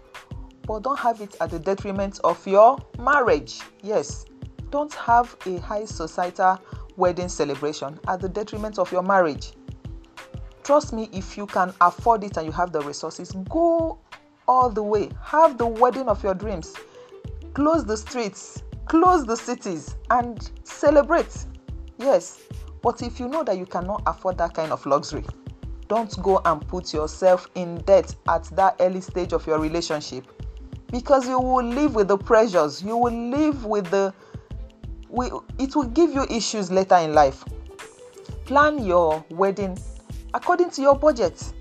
but 0.70 0.84
don't 0.84 1.00
have 1.00 1.20
it 1.20 1.34
at 1.40 1.50
the 1.50 1.58
detriment 1.58 2.20
of 2.22 2.46
your 2.46 2.78
marriage. 2.96 3.58
Yes, 3.82 4.24
don't 4.70 4.94
have 4.94 5.36
a 5.44 5.58
high 5.58 5.84
societal 5.84 6.60
wedding 6.96 7.28
celebration 7.28 7.98
at 8.06 8.20
the 8.20 8.28
detriment 8.28 8.78
of 8.78 8.92
your 8.92 9.02
marriage. 9.02 9.50
Trust 10.62 10.92
me, 10.92 11.08
if 11.12 11.36
you 11.36 11.46
can 11.46 11.74
afford 11.80 12.22
it 12.22 12.36
and 12.36 12.46
you 12.46 12.52
have 12.52 12.70
the 12.70 12.80
resources, 12.82 13.32
go 13.48 13.98
all 14.46 14.70
the 14.70 14.80
way. 14.80 15.10
Have 15.24 15.58
the 15.58 15.66
wedding 15.66 16.06
of 16.06 16.22
your 16.22 16.34
dreams. 16.34 16.72
Close 17.52 17.84
the 17.84 17.96
streets, 17.96 18.62
close 18.86 19.26
the 19.26 19.36
cities, 19.36 19.96
and 20.10 20.52
celebrate. 20.62 21.46
Yes, 21.98 22.42
but 22.80 23.02
if 23.02 23.18
you 23.18 23.26
know 23.26 23.42
that 23.42 23.58
you 23.58 23.66
cannot 23.66 24.04
afford 24.06 24.38
that 24.38 24.54
kind 24.54 24.70
of 24.70 24.86
luxury, 24.86 25.24
don't 25.88 26.16
go 26.22 26.40
and 26.44 26.64
put 26.68 26.94
yourself 26.94 27.48
in 27.56 27.78
debt 27.78 28.14
at 28.28 28.44
that 28.54 28.76
early 28.78 29.00
stage 29.00 29.32
of 29.32 29.44
your 29.48 29.58
relationship 29.58 30.39
because 30.90 31.28
you 31.28 31.38
will 31.38 31.64
live 31.64 31.94
with 31.94 32.08
the 32.08 32.18
pressures, 32.18 32.82
you 32.82 32.96
will 32.96 33.12
live 33.30 33.64
with 33.64 33.90
the 33.90 34.12
it 35.58 35.74
will 35.74 35.88
give 35.88 36.12
you 36.12 36.24
issues 36.30 36.70
later 36.70 36.96
in 36.96 37.14
life. 37.14 37.44
Plan 38.44 38.84
your 38.84 39.24
wedding 39.30 39.78
according 40.34 40.70
to 40.70 40.82
your 40.82 40.96
budget. 40.96 41.52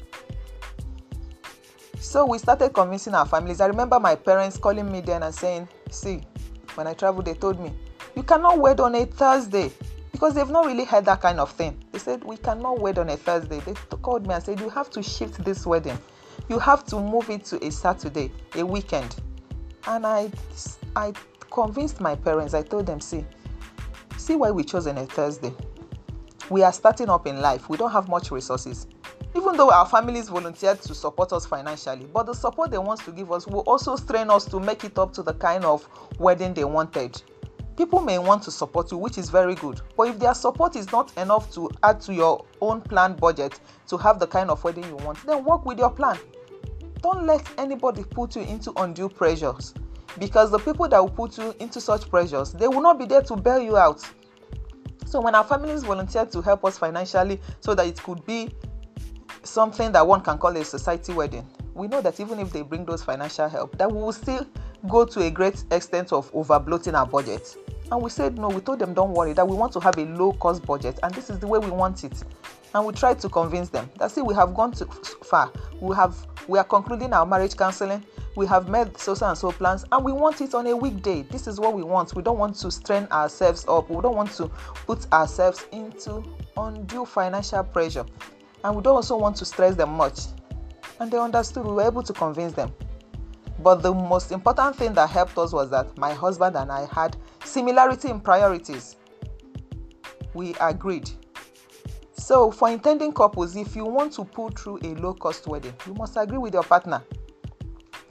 So 1.99 2.25
we 2.25 2.37
started 2.37 2.73
convincing 2.73 3.13
our 3.13 3.25
families. 3.25 3.59
I 3.59 3.67
remember 3.67 3.99
my 3.99 4.15
parents 4.15 4.57
calling 4.57 4.91
me 4.91 5.01
then 5.01 5.23
and 5.23 5.33
saying, 5.33 5.67
See, 5.91 6.21
when 6.75 6.87
I 6.87 6.93
traveled, 6.93 7.25
they 7.25 7.33
told 7.33 7.59
me, 7.59 7.73
You 8.15 8.23
cannot 8.23 8.59
wed 8.59 8.79
on 8.79 8.95
a 8.95 9.05
Thursday 9.05 9.71
because 10.11 10.33
they've 10.33 10.49
not 10.49 10.65
really 10.65 10.85
heard 10.85 11.05
that 11.05 11.21
kind 11.21 11.39
of 11.39 11.51
thing. 11.51 11.83
They 11.91 11.99
said, 11.99 12.23
We 12.23 12.37
cannot 12.37 12.79
wed 12.79 12.97
on 12.99 13.09
a 13.09 13.17
Thursday. 13.17 13.59
They 13.59 13.73
called 14.01 14.25
me 14.25 14.33
and 14.33 14.43
said, 14.43 14.59
You 14.59 14.69
have 14.69 14.89
to 14.91 15.03
shift 15.03 15.43
this 15.43 15.65
wedding. 15.65 15.97
You 16.49 16.57
have 16.57 16.83
to 16.85 16.99
move 16.99 17.29
it 17.29 17.45
to 17.45 17.63
a 17.63 17.71
Saturday, 17.71 18.31
a 18.55 18.65
weekend. 18.65 19.15
And 19.85 20.05
I, 20.05 20.31
I 20.95 21.13
convinced 21.51 22.01
my 22.01 22.15
parents, 22.15 22.55
I 22.55 22.63
told 22.63 22.87
them, 22.87 22.99
See, 22.99 23.23
see 24.17 24.35
why 24.35 24.49
we 24.49 24.63
chose 24.63 24.87
on 24.87 24.97
a 24.97 25.05
Thursday. 25.05 25.53
We 26.49 26.63
are 26.63 26.73
starting 26.73 27.07
up 27.07 27.27
in 27.27 27.39
life, 27.39 27.69
we 27.69 27.77
don't 27.77 27.91
have 27.91 28.09
much 28.09 28.31
resources. 28.31 28.87
Even 29.35 29.57
though 29.57 29.69
our 29.71 29.85
families 29.85 30.29
volunteered 30.29 30.81
to 30.81 30.95
support 30.95 31.31
us 31.33 31.45
financially, 31.45 32.07
but 32.11 32.25
the 32.25 32.33
support 32.33 32.71
they 32.71 32.79
want 32.79 33.01
to 33.01 33.11
give 33.11 33.31
us 33.31 33.45
will 33.45 33.61
also 33.61 33.95
strain 33.95 34.31
us 34.31 34.43
to 34.45 34.59
make 34.59 34.83
it 34.83 34.97
up 34.97 35.13
to 35.13 35.21
the 35.21 35.35
kind 35.35 35.63
of 35.63 35.87
wedding 36.17 36.55
they 36.55 36.63
wanted 36.63 37.21
people 37.79 38.01
may 38.01 38.19
want 38.19 38.43
to 38.43 38.51
support 38.51 38.91
you, 38.91 38.97
which 38.97 39.17
is 39.17 39.29
very 39.29 39.55
good. 39.55 39.79
But 39.95 40.09
if 40.09 40.19
their 40.19 40.33
support 40.33 40.75
is 40.75 40.91
not 40.91 41.15
enough 41.17 41.49
to 41.53 41.71
add 41.81 42.01
to 42.01 42.13
your 42.13 42.43
own 42.59 42.81
planned 42.81 43.15
budget 43.21 43.57
to 43.87 43.95
have 43.95 44.19
the 44.19 44.27
kind 44.27 44.49
of 44.49 44.61
wedding 44.65 44.83
you 44.83 44.97
want, 44.97 45.25
then 45.25 45.45
work 45.45 45.65
with 45.65 45.79
your 45.79 45.89
plan. 45.89 46.19
Don't 47.01 47.25
let 47.25 47.47
anybody 47.57 48.03
put 48.03 48.35
you 48.35 48.41
into 48.43 48.73
undue 48.77 49.09
pressures 49.09 49.73
because 50.17 50.51
the 50.51 50.59
people 50.59 50.87
that 50.89 50.99
will 50.99 51.09
put 51.09 51.37
you 51.37 51.55
into 51.59 51.79
such 51.79 52.09
pressures, 52.09 52.51
they 52.51 52.67
will 52.67 52.81
not 52.81 52.99
be 52.99 53.05
there 53.05 53.21
to 53.21 53.35
bail 53.35 53.59
you 53.59 53.77
out. 53.77 54.01
So 55.05 55.21
when 55.21 55.33
our 55.33 55.43
families 55.43 55.83
volunteered 55.83 56.31
to 56.31 56.41
help 56.41 56.65
us 56.65 56.77
financially 56.77 57.39
so 57.61 57.73
that 57.73 57.87
it 57.87 58.01
could 58.03 58.25
be 58.25 58.49
something 59.43 59.91
that 59.93 60.05
one 60.05 60.21
can 60.21 60.37
call 60.37 60.55
a 60.55 60.63
society 60.63 61.13
wedding, 61.13 61.47
we 61.73 61.87
know 61.87 62.01
that 62.01 62.19
even 62.19 62.39
if 62.39 62.51
they 62.51 62.61
bring 62.61 62.85
those 62.85 63.03
financial 63.03 63.47
help, 63.47 63.77
that 63.77 63.89
we 63.91 64.01
will 64.01 64.11
still 64.11 64.45
go 64.87 65.05
to 65.05 65.21
a 65.21 65.31
great 65.31 65.63
extent 65.71 66.11
of 66.11 66.31
overbloating 66.33 66.93
our 66.93 67.05
budget. 67.05 67.55
And 67.91 68.01
we 68.01 68.09
said 68.09 68.37
no, 68.37 68.49
we 68.49 68.61
told 68.61 68.79
them 68.79 68.93
don't 68.93 69.13
worry, 69.13 69.33
that 69.33 69.47
we 69.47 69.55
want 69.55 69.73
to 69.73 69.79
have 69.79 69.97
a 69.97 70.05
low 70.05 70.33
cost 70.33 70.65
budget 70.65 70.99
and 71.01 71.13
this 71.15 71.29
is 71.29 71.39
the 71.39 71.47
way 71.47 71.59
we 71.59 71.71
want 71.71 72.03
it. 72.03 72.23
And 72.73 72.85
we 72.85 72.93
tried 72.93 73.19
to 73.19 73.29
convince 73.29 73.69
them. 73.69 73.89
That's 73.97 74.17
it, 74.17 74.25
we 74.25 74.35
have 74.35 74.53
gone 74.53 74.71
too 74.71 74.85
far. 74.85 75.51
We 75.79 75.95
have 75.95 76.15
we 76.47 76.57
are 76.57 76.63
concluding 76.63 77.13
our 77.13 77.25
marriage 77.25 77.55
counseling. 77.55 78.03
We 78.35 78.47
have 78.47 78.69
made 78.69 78.97
so 78.97 79.15
and 79.21 79.37
so 79.37 79.51
plans 79.51 79.85
and 79.91 80.03
we 80.03 80.11
want 80.11 80.41
it 80.41 80.55
on 80.55 80.65
a 80.67 80.75
weekday. 80.75 81.23
This 81.23 81.45
is 81.45 81.59
what 81.59 81.73
we 81.73 81.83
want. 81.83 82.15
We 82.15 82.23
don't 82.23 82.37
want 82.37 82.55
to 82.57 82.71
strain 82.71 83.07
ourselves 83.11 83.65
up. 83.67 83.89
We 83.89 84.01
don't 84.01 84.15
want 84.15 84.31
to 84.33 84.47
put 84.87 85.11
ourselves 85.11 85.65
into 85.71 86.23
undue 86.57 87.05
financial 87.05 87.63
pressure. 87.63 88.05
And 88.63 88.75
we 88.75 88.81
don't 88.81 88.95
also 88.95 89.17
want 89.17 89.35
to 89.37 89.45
stress 89.45 89.75
them 89.75 89.91
much. 89.91 90.19
And 90.99 91.11
they 91.11 91.17
understood. 91.17 91.65
We 91.65 91.73
were 91.73 91.83
able 91.83 92.03
to 92.03 92.13
convince 92.13 92.53
them. 92.53 92.73
But 93.59 93.83
the 93.83 93.93
most 93.93 94.31
important 94.31 94.75
thing 94.75 94.93
that 94.93 95.09
helped 95.09 95.37
us 95.37 95.51
was 95.51 95.69
that 95.71 95.97
my 95.97 96.13
husband 96.13 96.55
and 96.55 96.71
I 96.71 96.87
had 96.93 97.17
similarity 97.43 98.09
in 98.09 98.21
priorities. 98.21 98.95
We 100.33 100.55
agreed. 100.61 101.09
So, 102.29 102.51
for 102.51 102.69
intending 102.69 103.11
couples, 103.11 103.55
if 103.55 103.75
you 103.75 103.85
want 103.85 104.13
to 104.13 104.23
pull 104.23 104.49
through 104.49 104.81
a 104.83 104.93
low 105.01 105.15
cost 105.15 105.47
wedding, 105.47 105.73
you 105.87 105.95
must 105.95 106.15
agree 106.15 106.37
with 106.37 106.53
your 106.53 106.61
partner. 106.61 107.03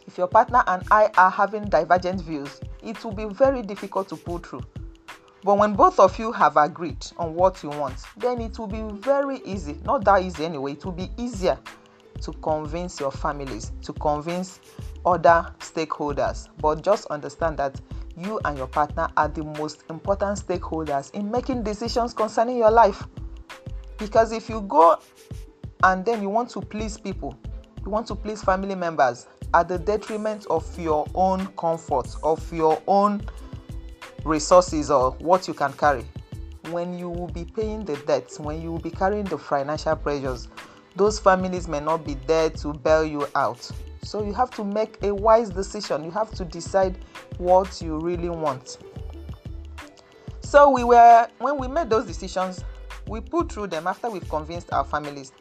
If 0.08 0.18
your 0.18 0.26
partner 0.26 0.64
and 0.66 0.82
I 0.90 1.08
are 1.16 1.30
having 1.30 1.66
divergent 1.66 2.22
views, 2.22 2.60
it 2.82 3.04
will 3.04 3.12
be 3.12 3.26
very 3.26 3.62
difficult 3.62 4.08
to 4.08 4.16
pull 4.16 4.38
through. 4.38 4.62
But 5.44 5.58
when 5.58 5.75
both 5.75 6.00
of 6.00 6.18
you 6.18 6.32
have 6.32 6.56
agreed 6.56 7.06
on 7.16 7.37
what 7.37 7.62
you 7.62 7.68
want, 7.68 8.02
then 8.16 8.40
it 8.40 8.58
will 8.58 8.66
be 8.66 8.82
very 8.98 9.38
easy. 9.44 9.78
Not 9.84 10.04
that 10.06 10.20
easy 10.25 10.46
anyway, 10.46 10.72
it 10.72 10.84
will 10.84 10.90
be 10.90 11.12
easier 11.16 11.56
to 12.22 12.32
convince 12.32 12.98
your 12.98 13.12
families, 13.12 13.70
to 13.82 13.92
convince 13.92 14.58
other 15.06 15.46
stakeholders. 15.60 16.48
But 16.60 16.82
just 16.82 17.06
understand 17.06 17.56
that 17.58 17.80
you 18.16 18.40
and 18.44 18.58
your 18.58 18.66
partner 18.66 19.10
are 19.16 19.28
the 19.28 19.44
most 19.44 19.84
important 19.90 20.40
stakeholders 20.44 21.14
in 21.14 21.30
making 21.30 21.62
decisions 21.62 22.12
concerning 22.12 22.56
your 22.56 22.72
life. 22.72 23.06
Because 23.99 24.33
if 24.33 24.49
you 24.49 24.61
go 24.62 24.99
and 25.83 26.05
then 26.05 26.23
you 26.23 26.28
want 26.28 26.50
to 26.50 26.61
please 26.61 26.97
people, 26.99 27.37
you 27.85 27.90
want 27.90 28.07
to 28.09 28.14
please 28.14 28.43
family 28.43 28.75
members 28.75 29.26
at 29.55 29.69
the 29.69 29.78
detriment 29.78 30.47
of 30.50 30.78
your 30.78 31.07
own 31.14 31.47
comfort, 31.59 32.14
of 32.23 32.52
your 32.52 32.81
own 32.87 33.23
resources, 34.25 34.90
or 34.90 35.12
what 35.12 35.49
you 35.49 35.55
can 35.55 35.73
carry, 35.73 36.05
when 36.71 36.99
you 36.99 37.09
will 37.09 37.28
be 37.28 37.45
paying 37.45 37.85
the 37.85 37.97
debts, 38.07 38.38
when 38.38 38.61
you 38.61 38.71
will 38.71 38.78
be 38.78 38.90
carrying 38.90 39.25
the 39.25 39.38
financial 39.38 39.97
pressures, 39.97 40.49
those 40.97 41.19
families 41.19 41.69
may 41.69 41.81
not 41.81 42.05
be 42.05 42.14
there 42.26 42.50
to 42.50 42.73
bail 42.75 43.05
you 43.05 43.26
out. 43.35 43.71
So 44.02 44.25
you 44.25 44.33
have 44.35 44.50
to 44.52 44.64
make 44.64 45.02
a 45.02 45.14
wise 45.14 45.50
decision. 45.50 46.05
You 46.05 46.11
have 46.11 46.31
to 46.33 46.45
decide 46.45 46.99
what 47.38 47.81
you 47.81 47.99
really 47.99 48.28
want. 48.28 48.78
So 50.40 50.71
we 50.71 50.83
were 50.85 51.28
when 51.38 51.59
we 51.59 51.69
made 51.69 51.90
those 51.90 52.07
decisions, 52.07 52.64
we 53.08 53.20
put 53.20 53.50
through 53.50 53.68
them 53.68 53.86
after 53.86 54.10
we've 54.10 54.28
convinced 54.28 54.72
our 54.72 54.84
families. 54.84 55.32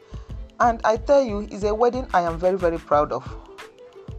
And 0.60 0.80
I 0.84 0.96
tell 0.96 1.22
you, 1.22 1.46
it's 1.50 1.62
a 1.62 1.74
wedding 1.74 2.06
I 2.12 2.22
am 2.22 2.38
very, 2.38 2.56
very 2.56 2.78
proud 2.78 3.12
of. 3.12 3.24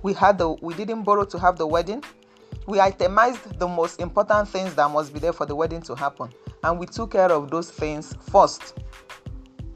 We 0.04 0.14
had 0.14 0.38
the 0.38 0.52
we 0.62 0.74
didn't 0.74 1.04
borrow 1.04 1.26
to 1.26 1.40
have 1.40 1.58
the 1.58 1.68
wedding. 1.68 2.04
We 2.68 2.80
itemized 2.80 3.60
the 3.60 3.68
most 3.68 4.00
important 4.00 4.48
things 4.48 4.76
that 4.76 4.90
must 4.92 5.14
be 5.14 5.20
there 5.20 5.34
for 5.34 5.46
the 5.46 5.56
wedding 5.56 5.82
to 5.84 5.96
happen. 5.96 6.30
And 6.64 6.80
we 6.80 6.86
took 6.86 7.12
care 7.12 7.32
of 7.32 7.50
those 7.50 7.72
things 7.72 8.16
first. 8.32 8.78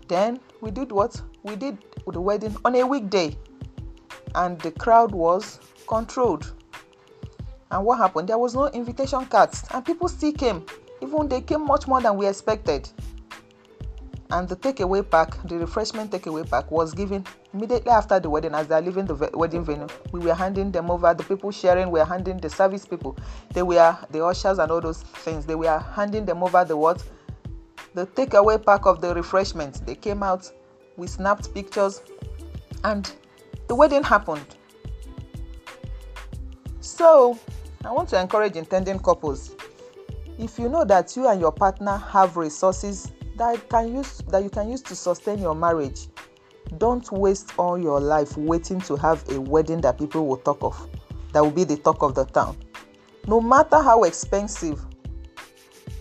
Then 0.08 0.40
we 0.62 0.72
did 0.72 0.92
what? 0.92 1.22
We 1.44 1.56
did 1.56 1.78
the 2.06 2.22
wedding 2.22 2.56
on 2.64 2.76
a 2.76 2.86
weekday 2.86 3.36
and 4.36 4.60
the 4.62 4.72
crowd 4.72 5.12
was 5.12 5.60
controlled. 5.88 6.54
And 7.72 7.86
what 7.86 7.98
happened? 7.98 8.30
There 8.30 8.38
was 8.38 8.54
no 8.54 8.68
invitation 8.70 9.26
cards, 9.26 9.64
and 9.72 9.84
people 9.84 10.08
still 10.08 10.32
came. 10.32 10.66
Even 11.02 11.28
they 11.28 11.42
came 11.42 11.66
much 11.66 11.88
more 11.88 12.02
than 12.02 12.16
we 12.18 12.28
expected. 12.28 12.88
And 14.34 14.50
the 14.50 14.56
takeaway 14.56 15.08
pack, 15.08 15.38
the 15.48 15.60
refreshment 15.60 16.10
takeaway 16.10 16.50
pack, 16.50 16.70
was 16.72 16.92
given 16.96 17.24
immediately 17.54 17.92
after 17.92 18.20
the 18.20 18.28
wedding. 18.28 18.56
As 18.56 18.68
they're 18.68 18.82
leaving 18.82 19.06
the 19.06 19.30
wedding 19.36 19.64
venue, 19.64 19.88
we 20.12 20.22
were 20.22 20.34
handing 20.34 20.72
them 20.72 20.90
over. 20.90 21.14
The 21.14 21.24
people 21.24 21.52
sharing 21.52 21.92
were 21.92 22.04
handing 22.04 22.38
the 22.38 22.50
service 22.50 22.84
people. 22.84 23.16
They 23.54 23.62
were 23.62 23.96
the 24.10 24.26
ushers 24.26 24.58
and 24.58 24.72
all 24.72 24.82
those 24.82 25.04
things. 25.04 25.46
They 25.46 25.54
were 25.54 25.78
handing 25.78 26.26
them 26.26 26.42
over 26.42 26.66
the 26.66 26.76
what, 26.76 27.04
the 27.94 28.08
takeaway 28.08 28.66
pack 28.66 28.88
of 28.88 29.02
the 29.02 29.14
refreshment. 29.14 29.86
They 29.86 29.94
came 29.94 30.24
out. 30.24 30.52
We 30.98 31.06
snapped 31.06 31.54
pictures, 31.54 32.02
and 32.84 33.12
the 33.68 33.76
wedding 33.76 34.04
happened. 34.04 34.56
So, 36.82 37.38
I 37.86 37.92
want 37.92 38.10
to 38.10 38.20
encourage 38.20 38.56
intending 38.56 38.98
couples. 38.98 39.56
If 40.40 40.58
you 40.58 40.70
know 40.70 40.86
that 40.86 41.16
you 41.16 41.28
and 41.28 41.40
your 41.40 41.52
partner 41.52 41.98
have 41.98 42.36
resources 42.36 43.12
that 43.36 43.70
can 43.70 43.96
use 43.96 44.20
that 44.30 44.44
you 44.44 44.50
can 44.50 44.70
use 44.70 44.82
to 44.84 44.96
sustain 44.96 45.40
your 45.40 45.56
marriage. 45.56 46.08
Don't 46.78 47.10
waste 47.12 47.54
all 47.58 47.78
your 47.78 48.00
life 48.00 48.38
waiting 48.38 48.80
to 48.82 48.96
have 48.96 49.28
a 49.30 49.40
wedding 49.40 49.82
that 49.82 49.98
people 49.98 50.26
will 50.28 50.38
talk 50.38 50.64
of 50.64 50.90
that 51.34 51.42
will 51.44 51.52
be 51.52 51.64
the 51.64 51.78
talk 51.78 52.02
of 52.04 52.16
the 52.16 52.26
town. 52.26 52.58
No 53.28 53.42
matter 53.42 53.82
how 53.82 54.04
expensive 54.04 54.82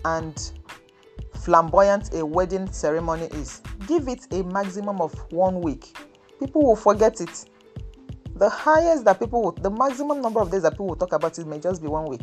and 0.05 0.51
flamboyant 1.35 2.13
a 2.13 2.25
wedding 2.25 2.71
ceremony 2.71 3.25
is 3.33 3.61
give 3.87 4.07
it 4.07 4.27
a 4.31 4.43
maximum 4.43 5.01
of 5.01 5.13
one 5.31 5.61
week. 5.61 5.97
People 6.39 6.63
will 6.63 6.75
forget 6.75 7.19
it. 7.19 7.45
The 8.35 8.49
highest 8.49 9.05
that 9.05 9.19
people 9.19 9.41
will 9.41 9.51
the 9.51 9.69
maximum 9.69 10.21
number 10.21 10.39
of 10.39 10.51
days 10.51 10.63
that 10.63 10.71
people 10.71 10.87
will 10.87 10.95
talk 10.95 11.13
about 11.13 11.37
it 11.37 11.47
may 11.47 11.59
just 11.59 11.81
be 11.81 11.87
one 11.87 12.05
week. 12.05 12.21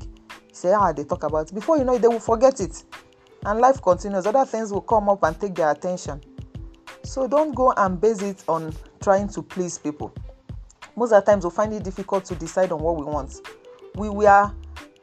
Say 0.53 0.73
ah 0.73 0.93
they 0.93 1.05
talk 1.05 1.23
about 1.25 1.51
it 1.51 1.55
before 1.55 1.79
you 1.79 1.85
know 1.85 1.95
it 1.95 2.03
they 2.03 2.09
will 2.09 2.21
forget 2.21 2.61
it 2.61 2.85
and 3.45 3.61
life 3.61 3.81
continues 3.83 4.27
other 4.27 4.45
things 4.45 4.73
will 4.73 4.81
come 4.81 5.09
up 5.09 5.23
and 5.23 5.39
take 5.41 5.55
their 5.55 5.71
attention. 5.71 6.21
So 7.03 7.27
don't 7.27 7.55
go 7.55 7.73
and 7.77 8.01
base 8.01 8.23
it 8.23 8.45
on 8.49 8.75
trying 9.01 9.29
to 9.29 9.43
please 9.43 9.79
people. 9.79 10.13
Most 10.97 11.13
of 11.13 11.25
the 11.25 11.31
times 11.31 11.45
we 11.45 11.51
find 11.51 11.73
it 11.73 11.83
difficult 11.83 12.25
to 12.27 12.35
decide 12.35 12.73
on 12.73 12.81
what 12.81 12.97
we 12.97 13.05
want. 13.05 13.41
We 13.95 14.11
were 14.11 14.53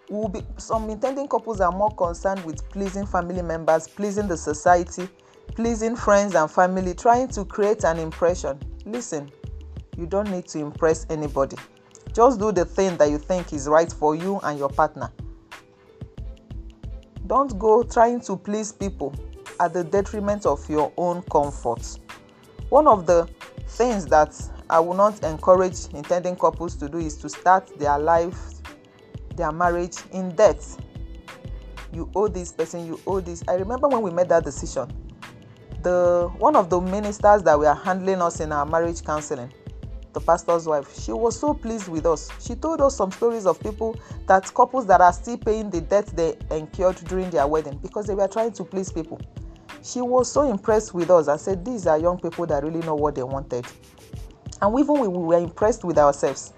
we 0.09 0.15
will 0.15 0.29
be 0.29 0.41
some 0.57 0.89
intending 0.89 1.27
couples 1.27 1.59
are 1.59 1.71
more 1.71 1.91
concerned 1.91 2.43
with 2.45 2.67
pleasing 2.69 3.05
family 3.05 3.41
members 3.41 3.89
pleasing 3.89 4.25
the 4.25 4.37
society 4.37 5.09
pleasing 5.53 5.97
friends 5.97 6.33
and 6.33 6.49
family 6.49 6.93
trying 6.93 7.27
to 7.27 7.43
create 7.43 7.83
an 7.83 7.99
impression. 7.99 8.57
Listen 8.85 9.29
you 9.97 10.05
don't 10.05 10.29
need 10.29 10.47
to 10.47 10.59
impress 10.59 11.05
anybody. 11.09 11.57
Just 12.13 12.39
do 12.39 12.53
the 12.53 12.63
thing 12.63 12.95
that 12.97 13.09
you 13.09 13.17
think 13.17 13.51
is 13.51 13.67
right 13.67 13.91
for 13.91 14.15
you 14.15 14.39
and 14.43 14.57
your 14.57 14.69
partner 14.69 15.11
don't 17.27 17.59
go 17.59 17.83
trying 17.83 18.21
to 18.21 18.37
please 18.37 18.71
people 18.71 19.13
at 19.59 19.73
the 19.73 19.83
detriment 19.83 20.45
of 20.45 20.67
your 20.69 20.91
own 20.97 21.21
comfort. 21.23 21.99
One 22.69 22.87
of 22.87 23.05
the 23.05 23.27
things 23.67 24.05
that 24.07 24.39
I 24.69 24.79
will 24.79 24.93
not 24.93 25.23
encourage 25.23 25.87
intending 25.93 26.35
couples 26.35 26.75
to 26.77 26.89
do 26.89 26.97
is 26.97 27.17
to 27.17 27.29
start 27.29 27.77
their 27.79 27.97
life, 27.99 28.39
their 29.35 29.51
marriage 29.51 29.97
in 30.11 30.35
debt. 30.35 30.65
You 31.93 32.09
owe 32.15 32.27
this 32.27 32.51
person, 32.51 32.85
you 32.85 32.99
owe 33.07 33.19
this. 33.19 33.43
I 33.47 33.55
remember 33.55 33.87
when 33.87 34.01
we 34.01 34.11
made 34.11 34.29
that 34.29 34.43
decision, 34.43 34.91
the 35.83 36.29
one 36.37 36.55
of 36.55 36.69
the 36.69 36.81
ministers 36.81 37.43
that 37.43 37.57
were 37.57 37.73
handling 37.73 38.21
us 38.21 38.39
in 38.39 38.51
our 38.51 38.65
marriage 38.65 39.03
counseling 39.03 39.51
the 40.17 40.25
pastor's 40.25 40.65
wife, 40.65 40.99
she 40.99 41.11
was 41.11 41.39
so 41.39 41.53
pleased 41.53 41.87
with 41.89 42.07
us. 42.07 42.31
She 42.39 42.55
told 42.55 42.81
us 42.81 42.97
some 42.97 43.11
stories 43.11 43.45
of 43.45 43.59
people 43.59 43.95
that 44.25 44.51
couples 44.51 44.87
that 44.87 44.99
are 44.99 45.13
still 45.13 45.37
paying 45.37 45.69
the 45.69 45.79
debt 45.79 46.07
they 46.07 46.35
incurred 46.49 46.95
during 47.05 47.29
their 47.29 47.45
wedding 47.45 47.77
because 47.83 48.07
they 48.07 48.15
were 48.15 48.27
trying 48.27 48.51
to 48.53 48.63
please 48.63 48.91
people. 48.91 49.21
She 49.83 50.01
was 50.01 50.31
so 50.31 50.49
impressed 50.49 50.95
with 50.95 51.11
us 51.11 51.27
and 51.27 51.39
said, 51.39 51.63
These 51.63 51.85
are 51.85 51.99
young 51.99 52.19
people 52.19 52.47
that 52.47 52.63
really 52.63 52.79
know 52.79 52.95
what 52.95 53.13
they 53.13 53.21
wanted. 53.21 53.67
And 54.59 54.79
even 54.79 54.99
we, 54.99 55.07
we 55.07 55.19
were 55.19 55.37
impressed 55.37 55.83
with 55.83 55.99
ourselves. 55.99 56.53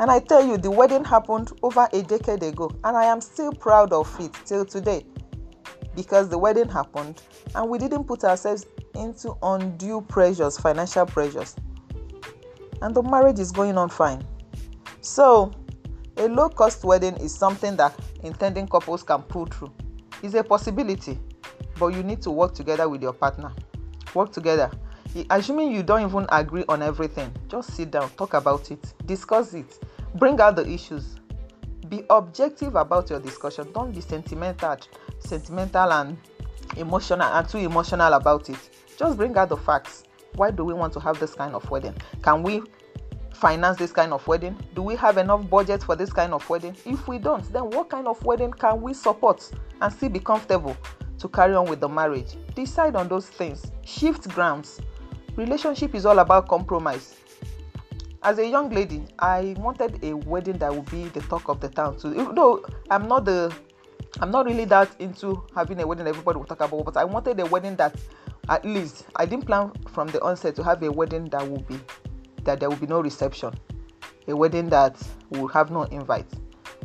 And 0.00 0.10
I 0.10 0.18
tell 0.18 0.44
you, 0.44 0.58
the 0.58 0.70
wedding 0.70 1.04
happened 1.04 1.52
over 1.62 1.88
a 1.92 2.02
decade 2.02 2.42
ago, 2.42 2.68
and 2.82 2.96
I 2.96 3.04
am 3.04 3.20
still 3.20 3.52
proud 3.52 3.92
of 3.92 4.12
it 4.18 4.32
till 4.44 4.64
today 4.64 5.06
because 5.94 6.28
the 6.28 6.38
wedding 6.38 6.68
happened 6.68 7.22
and 7.54 7.70
we 7.70 7.78
didn't 7.78 8.04
put 8.04 8.24
ourselves 8.24 8.66
into 8.96 9.36
undue 9.42 10.00
pressures, 10.00 10.58
financial 10.58 11.06
pressures 11.06 11.54
and 12.82 12.94
the 12.94 13.02
marriage 13.02 13.38
is 13.38 13.52
going 13.52 13.76
on 13.78 13.88
fine. 13.88 14.22
So, 15.00 15.52
a 16.16 16.28
low 16.28 16.48
cost 16.48 16.84
wedding 16.84 17.16
is 17.16 17.34
something 17.34 17.76
that 17.76 17.98
intending 18.22 18.66
couples 18.66 19.02
can 19.02 19.22
pull 19.22 19.46
through. 19.46 19.72
It's 20.22 20.34
a 20.34 20.42
possibility, 20.42 21.18
but 21.78 21.88
you 21.88 22.02
need 22.02 22.20
to 22.22 22.30
work 22.30 22.54
together 22.54 22.88
with 22.88 23.02
your 23.02 23.12
partner. 23.12 23.52
Work 24.14 24.32
together. 24.32 24.70
Assuming 25.30 25.72
you 25.72 25.82
don't 25.82 26.02
even 26.02 26.26
agree 26.30 26.64
on 26.68 26.82
everything, 26.82 27.32
just 27.48 27.74
sit 27.74 27.90
down, 27.90 28.10
talk 28.10 28.34
about 28.34 28.70
it, 28.70 28.92
discuss 29.06 29.54
it, 29.54 29.78
bring 30.16 30.40
out 30.40 30.56
the 30.56 30.68
issues. 30.68 31.16
Be 31.88 32.04
objective 32.10 32.76
about 32.76 33.08
your 33.08 33.18
discussion. 33.18 33.72
Don't 33.72 33.94
be 33.94 34.00
sentimental, 34.00 34.76
sentimental 35.20 35.92
and 35.92 36.18
emotional 36.76 37.26
and 37.26 37.48
too 37.48 37.58
emotional 37.58 38.12
about 38.12 38.50
it. 38.50 38.58
Just 38.98 39.16
bring 39.16 39.36
out 39.36 39.48
the 39.48 39.56
facts 39.56 40.04
why 40.34 40.50
do 40.50 40.64
we 40.64 40.74
want 40.74 40.92
to 40.94 41.00
have 41.00 41.18
this 41.18 41.34
kind 41.34 41.54
of 41.54 41.68
wedding? 41.70 41.94
Can 42.22 42.42
we 42.42 42.62
finance 43.32 43.78
this 43.78 43.92
kind 43.92 44.12
of 44.12 44.26
wedding? 44.26 44.56
Do 44.74 44.82
we 44.82 44.96
have 44.96 45.16
enough 45.16 45.48
budget 45.48 45.82
for 45.82 45.96
this 45.96 46.12
kind 46.12 46.32
of 46.32 46.48
wedding? 46.48 46.76
If 46.84 47.06
we 47.08 47.18
don't, 47.18 47.50
then 47.52 47.70
what 47.70 47.88
kind 47.88 48.06
of 48.06 48.22
wedding 48.24 48.52
can 48.52 48.80
we 48.80 48.94
support 48.94 49.50
and 49.80 49.92
still 49.92 50.08
be 50.08 50.20
comfortable 50.20 50.76
to 51.18 51.28
carry 51.28 51.54
on 51.54 51.66
with 51.66 51.80
the 51.80 51.88
marriage? 51.88 52.36
Decide 52.54 52.96
on 52.96 53.08
those 53.08 53.28
things. 53.28 53.70
Shift 53.84 54.28
grounds. 54.28 54.80
Relationship 55.36 55.94
is 55.94 56.04
all 56.04 56.18
about 56.18 56.48
compromise. 56.48 57.16
As 58.22 58.38
a 58.38 58.46
young 58.46 58.70
lady, 58.70 59.04
I 59.20 59.54
wanted 59.58 60.02
a 60.02 60.14
wedding 60.14 60.58
that 60.58 60.74
would 60.74 60.90
be 60.90 61.04
the 61.04 61.20
talk 61.20 61.48
of 61.48 61.60
the 61.60 61.68
town 61.68 61.96
too. 61.96 62.32
Though 62.34 62.64
I'm 62.90 63.06
not 63.06 63.24
the 63.24 63.54
I'm 64.20 64.32
not 64.32 64.46
really 64.46 64.64
that 64.64 64.90
into 64.98 65.44
having 65.54 65.80
a 65.80 65.86
wedding 65.86 66.06
everybody 66.06 66.38
will 66.38 66.44
talk 66.44 66.60
about, 66.60 66.84
but 66.84 66.96
I 66.96 67.04
wanted 67.04 67.38
a 67.38 67.46
wedding 67.46 67.76
that 67.76 67.94
at 68.48 68.64
least 68.64 69.04
I 69.16 69.26
didn't 69.26 69.46
plan 69.46 69.72
from 69.88 70.08
the 70.08 70.22
onset 70.22 70.56
to 70.56 70.64
have 70.64 70.82
a 70.82 70.90
wedding 70.90 71.26
that 71.26 71.48
will 71.48 71.62
be 71.62 71.78
that 72.44 72.60
there 72.60 72.68
will 72.70 72.76
be 72.76 72.86
no 72.86 73.00
reception, 73.00 73.52
a 74.26 74.34
wedding 74.34 74.68
that 74.70 74.96
will 75.30 75.48
have 75.48 75.70
no 75.70 75.82
invite. 75.84 76.30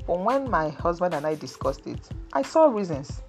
But 0.05 0.19
when 0.19 0.49
my 0.49 0.69
husband 0.69 1.13
and 1.13 1.25
I 1.25 1.35
discussed 1.35 1.87
it, 1.87 2.09
I 2.33 2.41
saw 2.41 2.65
reasons. 2.65 3.21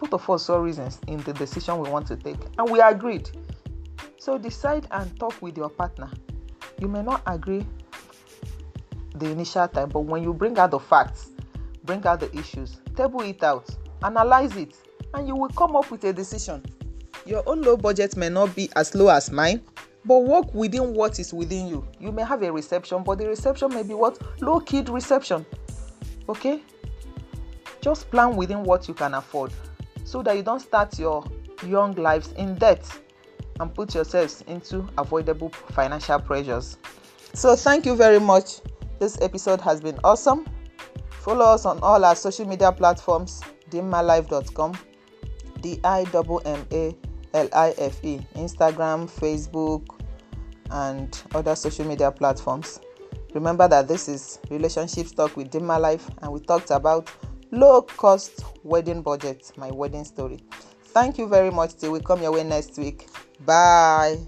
Both 0.00 0.14
of 0.14 0.30
us 0.30 0.46
saw 0.46 0.56
reasons 0.56 0.98
in 1.06 1.18
the 1.18 1.32
decision 1.32 1.78
we 1.78 1.90
want 1.90 2.06
to 2.08 2.16
take, 2.16 2.38
and 2.58 2.70
we 2.70 2.80
agreed. 2.80 3.30
So 4.18 4.38
decide 4.38 4.86
and 4.90 5.18
talk 5.20 5.40
with 5.42 5.56
your 5.56 5.68
partner. 5.68 6.10
You 6.78 6.88
may 6.88 7.02
not 7.02 7.22
agree 7.26 7.66
the 9.16 9.30
initial 9.30 9.68
time, 9.68 9.90
but 9.90 10.00
when 10.00 10.22
you 10.22 10.32
bring 10.32 10.58
out 10.58 10.70
the 10.70 10.78
facts, 10.78 11.30
bring 11.84 12.04
out 12.06 12.20
the 12.20 12.34
issues, 12.36 12.80
table 12.96 13.20
it 13.20 13.42
out, 13.42 13.68
analyze 14.02 14.56
it, 14.56 14.74
and 15.14 15.28
you 15.28 15.36
will 15.36 15.50
come 15.50 15.76
up 15.76 15.90
with 15.90 16.04
a 16.04 16.12
decision. 16.12 16.64
Your 17.24 17.42
own 17.46 17.62
low 17.62 17.76
budget 17.76 18.16
may 18.16 18.28
not 18.28 18.54
be 18.56 18.68
as 18.74 18.94
low 18.94 19.08
as 19.08 19.30
mine, 19.30 19.62
but 20.04 20.18
work 20.24 20.52
within 20.54 20.94
what 20.94 21.18
is 21.18 21.32
within 21.32 21.68
you. 21.68 21.86
You 22.00 22.10
may 22.10 22.24
have 22.24 22.42
a 22.42 22.52
reception, 22.52 23.02
but 23.04 23.18
the 23.18 23.28
reception 23.28 23.72
may 23.72 23.82
be 23.82 23.94
what? 23.94 24.18
Low 24.40 24.60
key 24.60 24.82
reception. 24.82 25.46
Okay? 26.28 26.60
Just 27.80 28.10
plan 28.10 28.36
within 28.36 28.64
what 28.64 28.88
you 28.88 28.94
can 28.94 29.14
afford 29.14 29.52
so 30.04 30.22
that 30.22 30.36
you 30.36 30.42
don't 30.42 30.60
start 30.60 30.98
your 30.98 31.24
young 31.66 31.94
lives 31.94 32.32
in 32.32 32.56
debt 32.56 32.84
and 33.60 33.72
put 33.72 33.94
yourselves 33.94 34.42
into 34.48 34.88
avoidable 34.98 35.50
financial 35.70 36.18
pressures. 36.18 36.76
So, 37.34 37.54
thank 37.54 37.86
you 37.86 37.94
very 37.94 38.20
much. 38.20 38.60
This 38.98 39.18
episode 39.20 39.60
has 39.60 39.80
been 39.80 39.98
awesome. 40.04 40.46
Follow 41.10 41.44
us 41.44 41.64
on 41.64 41.78
all 41.80 42.04
our 42.04 42.16
social 42.16 42.46
media 42.46 42.72
platforms 42.72 43.40
dimmalife.com, 43.70 44.74
D 45.60 45.80
I 45.82 46.04
M 46.14 46.38
M 46.44 46.66
A 46.72 46.96
L 47.34 47.48
I 47.52 47.74
F 47.78 48.04
E, 48.04 48.20
Instagram, 48.34 49.10
Facebook, 49.10 50.00
and 50.70 51.22
other 51.34 51.54
social 51.54 51.86
media 51.86 52.10
platforms. 52.10 52.80
Remember 53.34 53.66
that 53.68 53.88
this 53.88 54.08
is 54.08 54.38
Relationship 54.50 55.08
Talk 55.14 55.36
with 55.36 55.50
Dimma 55.50 55.80
Life, 55.80 56.08
and 56.20 56.32
we 56.32 56.40
talked 56.40 56.70
about 56.70 57.10
low 57.50 57.82
cost 57.82 58.44
wedding 58.62 59.02
budget, 59.02 59.52
my 59.56 59.70
wedding 59.70 60.04
story. 60.04 60.40
Thank 60.84 61.18
you 61.18 61.26
very 61.26 61.50
much. 61.50 61.76
Till 61.76 61.92
we 61.92 62.00
come 62.00 62.22
your 62.22 62.32
way 62.32 62.44
next 62.44 62.76
week. 62.78 63.08
Bye. 63.46 64.18